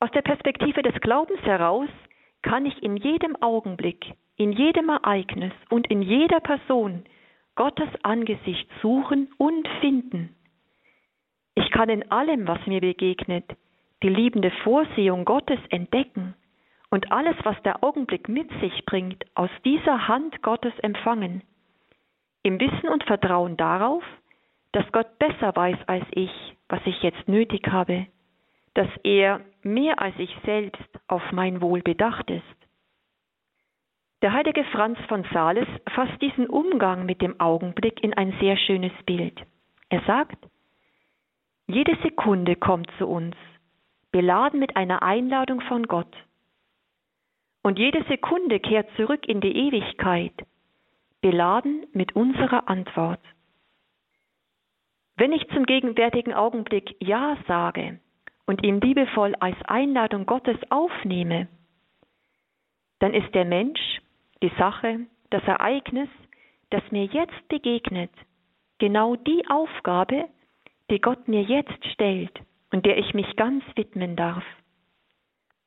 Aus 0.00 0.10
der 0.10 0.22
Perspektive 0.22 0.82
des 0.82 1.00
Glaubens 1.00 1.40
heraus 1.42 1.88
kann 2.42 2.66
ich 2.66 2.82
in 2.82 2.96
jedem 2.96 3.36
Augenblick 3.36 4.14
in 4.38 4.52
jedem 4.52 4.88
Ereignis 4.88 5.52
und 5.68 5.90
in 5.90 6.00
jeder 6.00 6.40
Person 6.40 7.04
Gottes 7.56 7.88
Angesicht 8.02 8.68
suchen 8.80 9.28
und 9.36 9.68
finden. 9.80 10.34
Ich 11.58 11.72
kann 11.72 11.88
in 11.88 12.08
allem, 12.12 12.46
was 12.46 12.64
mir 12.68 12.80
begegnet, 12.80 13.44
die 14.04 14.08
liebende 14.08 14.52
Vorsehung 14.62 15.24
Gottes 15.24 15.58
entdecken 15.70 16.36
und 16.88 17.10
alles, 17.10 17.34
was 17.42 17.60
der 17.64 17.82
Augenblick 17.82 18.28
mit 18.28 18.48
sich 18.60 18.86
bringt, 18.86 19.24
aus 19.34 19.50
dieser 19.64 20.06
Hand 20.06 20.40
Gottes 20.42 20.72
empfangen, 20.82 21.42
im 22.44 22.60
Wissen 22.60 22.88
und 22.88 23.02
Vertrauen 23.02 23.56
darauf, 23.56 24.04
dass 24.70 24.84
Gott 24.92 25.18
besser 25.18 25.56
weiß 25.56 25.78
als 25.88 26.04
ich, 26.12 26.30
was 26.68 26.80
ich 26.84 27.02
jetzt 27.02 27.26
nötig 27.26 27.66
habe, 27.66 28.06
dass 28.74 28.88
er 29.02 29.40
mehr 29.64 30.00
als 30.00 30.14
ich 30.18 30.32
selbst 30.44 30.88
auf 31.08 31.32
mein 31.32 31.60
Wohl 31.60 31.82
bedacht 31.82 32.30
ist. 32.30 32.44
Der 34.22 34.32
heilige 34.32 34.62
Franz 34.66 34.96
von 35.08 35.24
Sales 35.32 35.66
fasst 35.92 36.22
diesen 36.22 36.46
Umgang 36.46 37.04
mit 37.04 37.20
dem 37.20 37.40
Augenblick 37.40 38.00
in 38.04 38.14
ein 38.14 38.32
sehr 38.40 38.56
schönes 38.56 38.92
Bild. 39.06 39.42
Er 39.88 40.02
sagt, 40.02 40.38
jede 41.68 41.96
Sekunde 42.02 42.56
kommt 42.56 42.90
zu 42.96 43.06
uns, 43.06 43.36
beladen 44.10 44.58
mit 44.58 44.76
einer 44.76 45.02
Einladung 45.02 45.60
von 45.60 45.84
Gott. 45.84 46.14
Und 47.62 47.78
jede 47.78 48.02
Sekunde 48.04 48.58
kehrt 48.58 48.88
zurück 48.96 49.28
in 49.28 49.42
die 49.42 49.54
Ewigkeit, 49.54 50.32
beladen 51.20 51.86
mit 51.92 52.16
unserer 52.16 52.68
Antwort. 52.68 53.20
Wenn 55.16 55.32
ich 55.32 55.46
zum 55.48 55.66
gegenwärtigen 55.66 56.32
Augenblick 56.32 56.96
Ja 57.00 57.36
sage 57.46 58.00
und 58.46 58.64
ihn 58.64 58.80
liebevoll 58.80 59.34
als 59.34 59.56
Einladung 59.66 60.24
Gottes 60.24 60.56
aufnehme, 60.70 61.48
dann 63.00 63.12
ist 63.12 63.34
der 63.34 63.44
Mensch 63.44 64.00
die 64.42 64.52
Sache, 64.58 65.00
das 65.28 65.42
Ereignis, 65.42 66.08
das 66.70 66.82
mir 66.90 67.04
jetzt 67.04 67.48
begegnet, 67.48 68.12
genau 68.78 69.16
die 69.16 69.44
Aufgabe, 69.50 70.28
die 70.90 71.00
Gott 71.00 71.28
mir 71.28 71.42
jetzt 71.42 71.84
stellt 71.92 72.38
und 72.72 72.86
der 72.86 72.98
ich 72.98 73.14
mich 73.14 73.36
ganz 73.36 73.64
widmen 73.76 74.16
darf, 74.16 74.44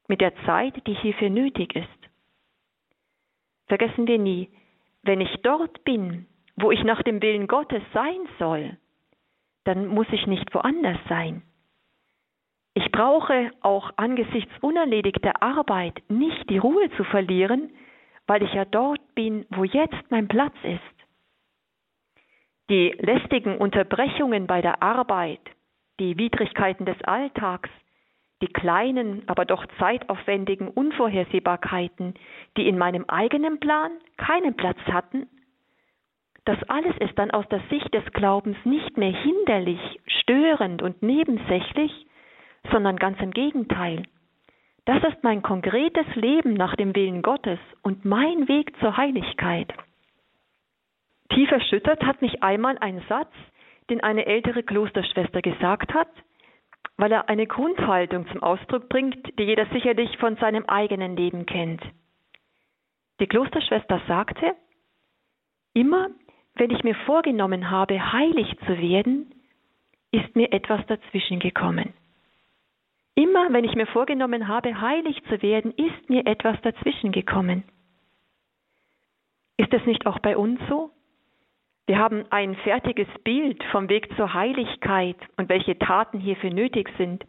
mit 0.08 0.22
der 0.22 0.36
Zeit, 0.46 0.86
die 0.88 0.94
hierfür 0.94 1.30
nötig 1.30 1.76
ist. 1.76 1.88
Vergessen 3.68 4.08
wir 4.08 4.20
nie, 4.20 4.50
wenn 5.04 5.22
ich 5.22 5.34
dort 5.44 5.84
bin, 5.84 6.28
wo 6.58 6.72
ich 6.72 6.84
nach 6.84 7.02
dem 7.04 7.22
Willen 7.22 7.48
Gottes 7.48 7.82
sein 7.94 8.28
soll, 8.38 8.78
dann 9.64 9.88
muss 9.88 10.08
ich 10.12 10.28
nicht 10.28 10.54
woanders 10.54 11.00
sein. 11.08 11.44
Ich 12.74 12.92
brauche 12.92 13.52
auch 13.62 13.92
angesichts 13.98 14.52
unerledigter 14.62 15.42
Arbeit 15.42 16.02
nicht 16.10 16.50
die 16.50 16.58
Ruhe 16.58 16.90
zu 16.98 17.04
verlieren, 17.04 17.72
weil 18.28 18.44
ich 18.44 18.54
ja 18.54 18.66
dort 18.66 19.02
bin, 19.14 19.46
wo 19.50 19.64
jetzt 19.64 20.10
mein 20.10 20.28
Platz 20.28 20.56
ist. 20.64 21.01
Die 22.72 22.96
lästigen 23.00 23.58
Unterbrechungen 23.58 24.48
bei 24.48 24.62
der 24.62 24.82
Arbeit, 24.82 25.42
die 26.00 26.18
Widrigkeiten 26.18 26.86
des 26.86 26.96
Alltags, 27.04 27.70
die 28.42 28.48
kleinen, 28.48 29.24
aber 29.28 29.44
doch 29.44 29.66
zeitaufwendigen 29.78 30.70
Unvorhersehbarkeiten, 30.70 32.14
die 32.56 32.70
in 32.70 32.78
meinem 32.78 33.04
eigenen 33.10 33.60
Plan 33.60 33.92
keinen 34.16 34.56
Platz 34.56 34.80
hatten, 34.90 35.28
das 36.46 36.58
alles 36.70 36.96
ist 37.00 37.20
dann 37.20 37.32
aus 37.32 37.46
der 37.50 37.60
Sicht 37.70 37.94
des 37.94 38.06
Glaubens 38.14 38.56
nicht 38.64 38.96
mehr 38.96 39.12
hinderlich, 39.12 40.00
störend 40.08 40.82
und 40.82 41.04
nebensächlich, 41.04 41.92
sondern 42.72 42.96
ganz 42.96 43.20
im 43.20 43.32
Gegenteil. 43.32 44.04
Das 44.86 45.04
ist 45.04 45.24
mein 45.24 45.42
konkretes 45.42 46.08
Leben 46.16 46.54
nach 46.54 46.78
dem 46.78 46.96
Willen 46.96 47.22
Gottes 47.22 47.60
und 47.84 48.06
mein 48.06 48.48
Weg 48.48 48.72
zur 48.80 48.96
Heiligkeit. 48.96 49.74
Tief 51.34 51.50
erschüttert 51.52 52.04
hat 52.04 52.22
mich 52.22 52.44
einmal 52.44 52.78
ein 52.80 53.02
Satz, 53.08 53.32
den 53.90 54.02
eine 54.02 54.26
ältere 54.26 54.64
Klosterschwester 54.64 55.42
gesagt 55.42 55.94
hat, 55.94 56.10
weil 56.98 57.12
er 57.12 57.30
eine 57.30 57.48
Grundhaltung 57.48 58.28
zum 58.28 58.44
Ausdruck 58.44 58.90
bringt, 58.90 59.40
die 59.40 59.44
jeder 59.44 59.66
sicherlich 59.68 60.18
von 60.18 60.36
seinem 60.38 60.66
eigenen 60.66 61.16
Leben 61.16 61.46
kennt. 61.46 61.82
Die 63.20 63.28
Klosterschwester 63.28 64.02
sagte, 64.08 64.56
immer 65.74 66.10
wenn 66.56 66.70
ich 66.70 66.84
mir 66.84 66.96
vorgenommen 67.06 67.70
habe, 67.70 68.12
heilig 68.12 68.48
zu 68.66 68.78
werden, 68.78 69.34
ist 70.12 70.36
mir 70.36 70.52
etwas 70.52 70.86
dazwischen 70.88 71.40
gekommen. 71.40 71.94
Immer 73.16 73.54
wenn 73.54 73.64
ich 73.64 73.76
mir 73.76 73.88
vorgenommen 73.88 74.48
habe, 74.48 74.82
heilig 74.82 75.22
zu 75.30 75.42
werden, 75.42 75.72
ist 75.72 76.10
mir 76.10 76.26
etwas 76.26 76.60
dazwischen 76.62 77.12
gekommen. 77.12 77.64
Ist 79.58 79.74
es 79.74 79.86
nicht 79.86 80.06
auch 80.06 80.20
bei 80.20 80.36
uns 80.36 80.60
so? 80.68 80.92
Wir 81.88 81.98
haben 81.98 82.26
ein 82.30 82.56
fertiges 82.58 83.08
Bild 83.24 83.64
vom 83.72 83.90
Weg 83.90 84.16
zur 84.16 84.34
Heiligkeit 84.34 85.18
und 85.38 85.50
welche 85.50 85.78
Taten 85.78 86.20
hierfür 86.20 86.52
nötig 86.52 86.90
sind. 86.98 87.26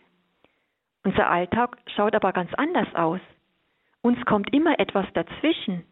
Unser 1.04 1.28
Alltag 1.28 1.78
schaut 1.96 2.14
aber 2.14 2.32
ganz 2.32 2.52
anders 2.54 2.94
aus. 2.94 3.20
Uns 4.02 4.24
kommt 4.24 4.52
immer 4.52 4.78
etwas 4.78 5.06
dazwischen. 5.14 5.84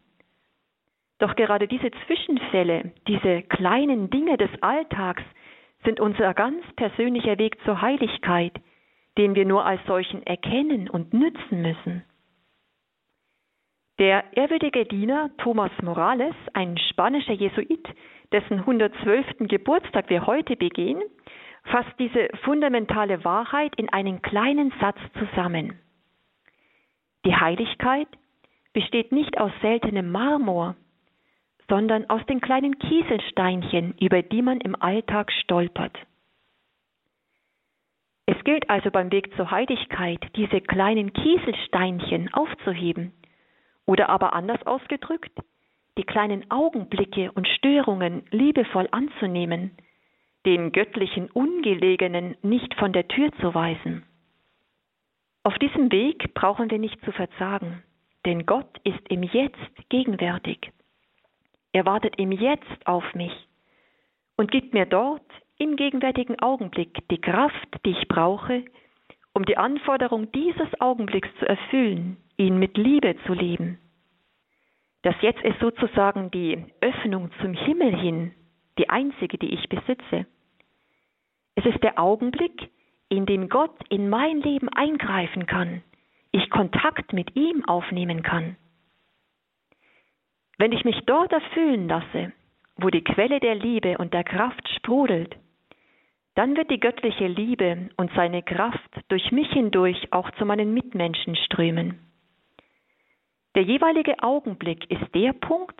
Doch 1.19 1.35
gerade 1.35 1.67
diese 1.67 1.91
Zwischenfälle, 2.05 2.93
diese 3.07 3.43
kleinen 3.43 4.09
Dinge 4.09 4.37
des 4.37 4.49
Alltags 4.61 5.23
sind 5.83 5.99
unser 5.99 6.33
ganz 6.33 6.63
persönlicher 6.75 7.37
Weg 7.37 7.57
zur 7.63 7.81
Heiligkeit, 7.81 8.53
den 9.17 9.35
wir 9.35 9.45
nur 9.45 9.65
als 9.65 9.83
solchen 9.85 10.25
erkennen 10.25 10.89
und 10.89 11.13
nützen 11.13 11.61
müssen. 11.61 12.03
Der 13.99 14.23
ehrwürdige 14.35 14.85
Diener 14.85 15.29
Thomas 15.37 15.71
Morales, 15.83 16.33
ein 16.53 16.77
spanischer 16.77 17.33
Jesuit, 17.33 17.87
dessen 18.31 18.59
112. 18.59 19.47
Geburtstag 19.47 20.09
wir 20.09 20.25
heute 20.25 20.55
begehen, 20.55 21.01
fasst 21.63 21.91
diese 21.99 22.29
fundamentale 22.43 23.23
Wahrheit 23.23 23.73
in 23.75 23.89
einen 23.89 24.21
kleinen 24.21 24.73
Satz 24.79 24.97
zusammen. 25.19 25.79
Die 27.25 27.35
Heiligkeit 27.35 28.07
besteht 28.73 29.11
nicht 29.11 29.39
aus 29.39 29.51
seltenem 29.61 30.11
Marmor, 30.11 30.75
sondern 31.69 32.09
aus 32.09 32.25
den 32.25 32.41
kleinen 32.41 32.79
Kieselsteinchen, 32.79 33.95
über 33.99 34.21
die 34.21 34.41
man 34.41 34.59
im 34.59 34.75
Alltag 34.81 35.31
stolpert. 35.31 35.97
Es 38.25 38.43
gilt 38.43 38.69
also 38.69 38.91
beim 38.91 39.11
Weg 39.11 39.35
zur 39.35 39.51
Heiligkeit, 39.51 40.19
diese 40.35 40.61
kleinen 40.61 41.13
Kieselsteinchen 41.13 42.33
aufzuheben 42.33 43.13
oder 43.85 44.09
aber 44.09 44.33
anders 44.33 44.65
ausgedrückt, 44.65 45.31
die 45.97 46.03
kleinen 46.03 46.49
Augenblicke 46.49 47.31
und 47.33 47.47
Störungen 47.47 48.23
liebevoll 48.31 48.87
anzunehmen, 48.91 49.71
den 50.45 50.71
göttlichen 50.71 51.29
Ungelegenen 51.29 52.35
nicht 52.41 52.73
von 52.75 52.93
der 52.93 53.07
Tür 53.07 53.31
zu 53.41 53.53
weisen. 53.53 54.03
Auf 55.43 55.57
diesem 55.59 55.91
Weg 55.91 56.33
brauchen 56.33 56.69
wir 56.69 56.79
nicht 56.79 57.03
zu 57.03 57.11
verzagen, 57.11 57.83
denn 58.25 58.45
Gott 58.45 58.79
ist 58.83 59.01
im 59.09 59.23
Jetzt 59.23 59.89
gegenwärtig. 59.89 60.71
Er 61.73 61.85
wartet 61.85 62.17
im 62.17 62.31
Jetzt 62.31 62.85
auf 62.85 63.03
mich 63.15 63.33
und 64.37 64.51
gibt 64.51 64.73
mir 64.73 64.85
dort 64.85 65.25
im 65.57 65.75
gegenwärtigen 65.75 66.39
Augenblick 66.39 67.07
die 67.09 67.21
Kraft, 67.21 67.85
die 67.85 67.91
ich 67.91 68.07
brauche, 68.07 68.65
um 69.33 69.45
die 69.45 69.57
Anforderung 69.57 70.31
dieses 70.31 70.81
Augenblicks 70.81 71.29
zu 71.39 71.47
erfüllen, 71.47 72.17
ihn 72.37 72.57
mit 72.57 72.77
Liebe 72.77 73.15
zu 73.25 73.33
leben. 73.33 73.79
Das 75.03 75.15
Jetzt 75.21 75.41
ist 75.41 75.59
sozusagen 75.59 76.29
die 76.29 76.63
Öffnung 76.79 77.31
zum 77.41 77.53
Himmel 77.53 77.95
hin, 77.95 78.33
die 78.77 78.89
einzige, 78.89 79.37
die 79.37 79.53
ich 79.53 79.67
besitze. 79.67 80.27
Es 81.55 81.65
ist 81.65 81.81
der 81.83 81.99
Augenblick, 81.99 82.69
in 83.09 83.25
dem 83.25 83.49
Gott 83.49 83.75
in 83.89 84.09
mein 84.09 84.41
Leben 84.41 84.69
eingreifen 84.69 85.45
kann, 85.45 85.81
ich 86.31 86.49
Kontakt 86.49 87.13
mit 87.13 87.35
ihm 87.35 87.65
aufnehmen 87.65 88.23
kann. 88.23 88.55
Wenn 90.57 90.71
ich 90.71 90.85
mich 90.85 90.99
dort 91.05 91.31
erfüllen 91.31 91.87
lasse, 91.87 92.31
wo 92.77 92.89
die 92.89 93.03
Quelle 93.03 93.39
der 93.39 93.55
Liebe 93.55 93.97
und 93.97 94.13
der 94.13 94.23
Kraft 94.23 94.69
sprudelt, 94.69 95.35
dann 96.35 96.55
wird 96.55 96.69
die 96.69 96.79
göttliche 96.79 97.27
Liebe 97.27 97.89
und 97.97 98.11
seine 98.15 98.43
Kraft 98.43 99.01
durch 99.09 99.31
mich 99.31 99.49
hindurch 99.51 100.13
auch 100.13 100.29
zu 100.31 100.45
meinen 100.45 100.73
Mitmenschen 100.73 101.35
strömen. 101.35 101.99
Der 103.55 103.63
jeweilige 103.63 104.21
Augenblick 104.23 104.89
ist 104.89 105.13
der 105.13 105.33
Punkt, 105.33 105.79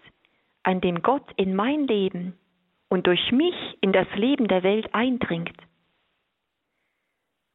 an 0.64 0.82
dem 0.82 1.02
Gott 1.02 1.26
in 1.38 1.56
mein 1.56 1.88
Leben 1.88 2.38
und 2.90 3.08
durch 3.08 3.32
mich 3.32 3.56
in 3.80 3.94
das 3.94 4.08
Leben 4.16 4.48
der 4.48 4.64
Welt 4.64 4.94
eindringt. 4.94 5.56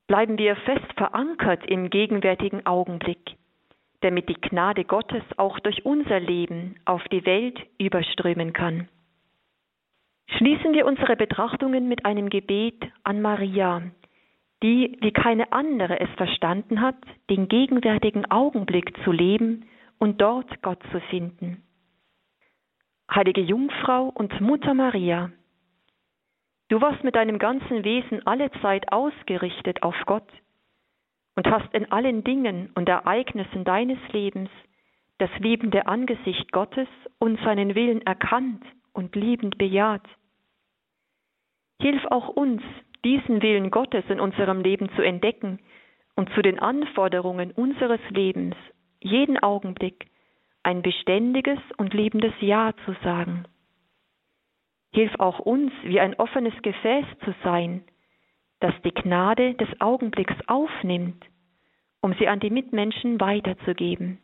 Bleiben 0.07 0.39
wir 0.39 0.57
fest 0.57 0.91
verankert 0.97 1.67
im 1.67 1.91
gegenwärtigen 1.91 2.65
Augenblick, 2.65 3.37
damit 4.01 4.29
die 4.29 4.41
Gnade 4.41 4.85
Gottes 4.85 5.23
auch 5.37 5.59
durch 5.61 5.85
unser 5.85 6.21
Leben 6.21 6.77
auf 6.87 7.03
die 7.09 7.27
Welt 7.27 7.59
überströmen 7.79 8.53
kann. 8.53 8.89
Schließen 10.29 10.73
wir 10.73 10.87
unsere 10.87 11.17
Betrachtungen 11.17 11.89
mit 11.89 12.05
einem 12.05 12.31
Gebet 12.31 12.83
an 13.05 13.21
Maria, 13.21 13.83
die, 14.63 14.97
wie 15.01 15.13
keine 15.13 15.53
andere 15.53 16.01
es 16.01 16.11
verstanden 16.17 16.81
hat, 16.81 16.97
den 17.29 17.49
gegenwärtigen 17.49 18.31
Augenblick 18.31 18.97
zu 19.05 19.13
leben 19.13 19.67
und 19.99 20.21
dort 20.21 20.63
Gott 20.63 20.83
zu 20.91 21.01
finden. 21.11 21.63
Heilige 23.11 23.41
Jungfrau 23.41 24.09
und 24.09 24.41
Mutter 24.41 24.75
Maria, 24.75 25.31
du 26.69 26.81
warst 26.81 27.05
mit 27.05 27.15
deinem 27.15 27.39
ganzen 27.39 27.85
Wesen 27.85 28.27
alle 28.27 28.51
Zeit 28.63 28.93
ausgerichtet 28.93 29.83
auf 29.83 29.95
Gott 30.07 30.29
und 31.37 31.47
hast 31.47 31.73
in 31.73 31.91
allen 31.93 32.25
Dingen 32.25 32.71
und 32.75 32.89
Ereignissen 32.89 33.65
deines 33.65 33.99
Lebens 34.13 34.51
das 35.19 35.31
liebende 35.39 35.87
Angesicht 35.87 36.53
Gottes 36.53 36.89
und 37.19 37.39
seinen 37.41 37.75
Willen 37.75 38.03
erkannt 38.03 38.65
und 38.93 39.15
liebend 39.15 39.57
bejaht. 39.57 40.07
Hilf 41.81 42.05
auch 42.07 42.29
uns, 42.29 42.63
diesen 43.05 43.41
Willen 43.43 43.71
Gottes 43.71 44.05
in 44.09 44.21
unserem 44.21 44.61
Leben 44.61 44.91
zu 44.97 45.03
entdecken 45.03 45.61
und 46.17 46.31
zu 46.35 46.43
den 46.43 46.59
Anforderungen 46.59 47.53
unseres 47.53 48.01
Lebens 48.11 48.57
jeden 49.01 49.39
Augenblick 49.39 50.07
ein 50.63 50.83
beständiges 50.83 51.59
und 51.77 51.95
liebendes 51.95 52.33
Ja 52.41 52.75
zu 52.85 52.95
sagen. 53.05 53.45
Hilf 54.93 55.15
auch 55.19 55.39
uns, 55.39 55.73
wie 55.85 56.01
ein 56.01 56.15
offenes 56.15 56.55
Gefäß 56.63 57.05
zu 57.25 57.35
sein, 57.45 57.85
das 58.61 58.75
die 58.83 58.93
Gnade 58.93 59.55
des 59.55 59.69
Augenblicks 59.81 60.37
aufnimmt, 60.49 61.25
um 62.01 62.15
sie 62.15 62.29
an 62.29 62.41
die 62.41 62.51
Mitmenschen 62.51 63.21
weiterzugeben. 63.21 64.19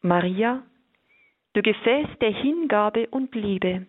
Maria, 0.00 0.62
du 1.52 1.62
Gefäß 1.62 2.08
der 2.20 2.30
Hingabe 2.30 3.08
und 3.08 3.34
Liebe, 3.34 3.86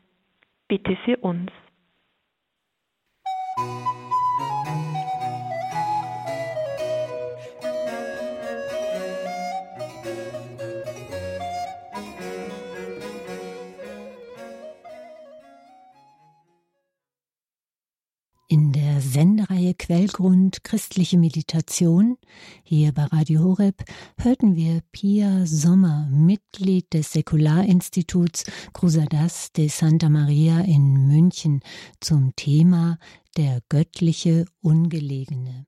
bitte 0.68 0.96
für 1.06 1.18
uns. 1.18 1.52
Quellgrund 19.88 20.66
Christliche 20.66 21.18
Meditation 21.18 22.18
hier 22.62 22.92
bei 22.92 23.06
Radio 23.06 23.42
Horeb 23.42 23.86
hörten 24.18 24.58
wir 24.58 24.82
Pia 24.92 25.46
Sommer, 25.46 26.10
Mitglied 26.12 26.94
des 26.94 27.14
Säkularinstituts 27.14 28.44
Cruzadas 28.74 29.54
de 29.54 29.70
Santa 29.70 30.10
Maria 30.10 30.60
in 30.60 31.08
München 31.08 31.62
zum 32.02 32.36
Thema 32.36 33.00
Der 33.38 33.62
göttliche 33.70 34.44
Ungelegene. 34.60 35.67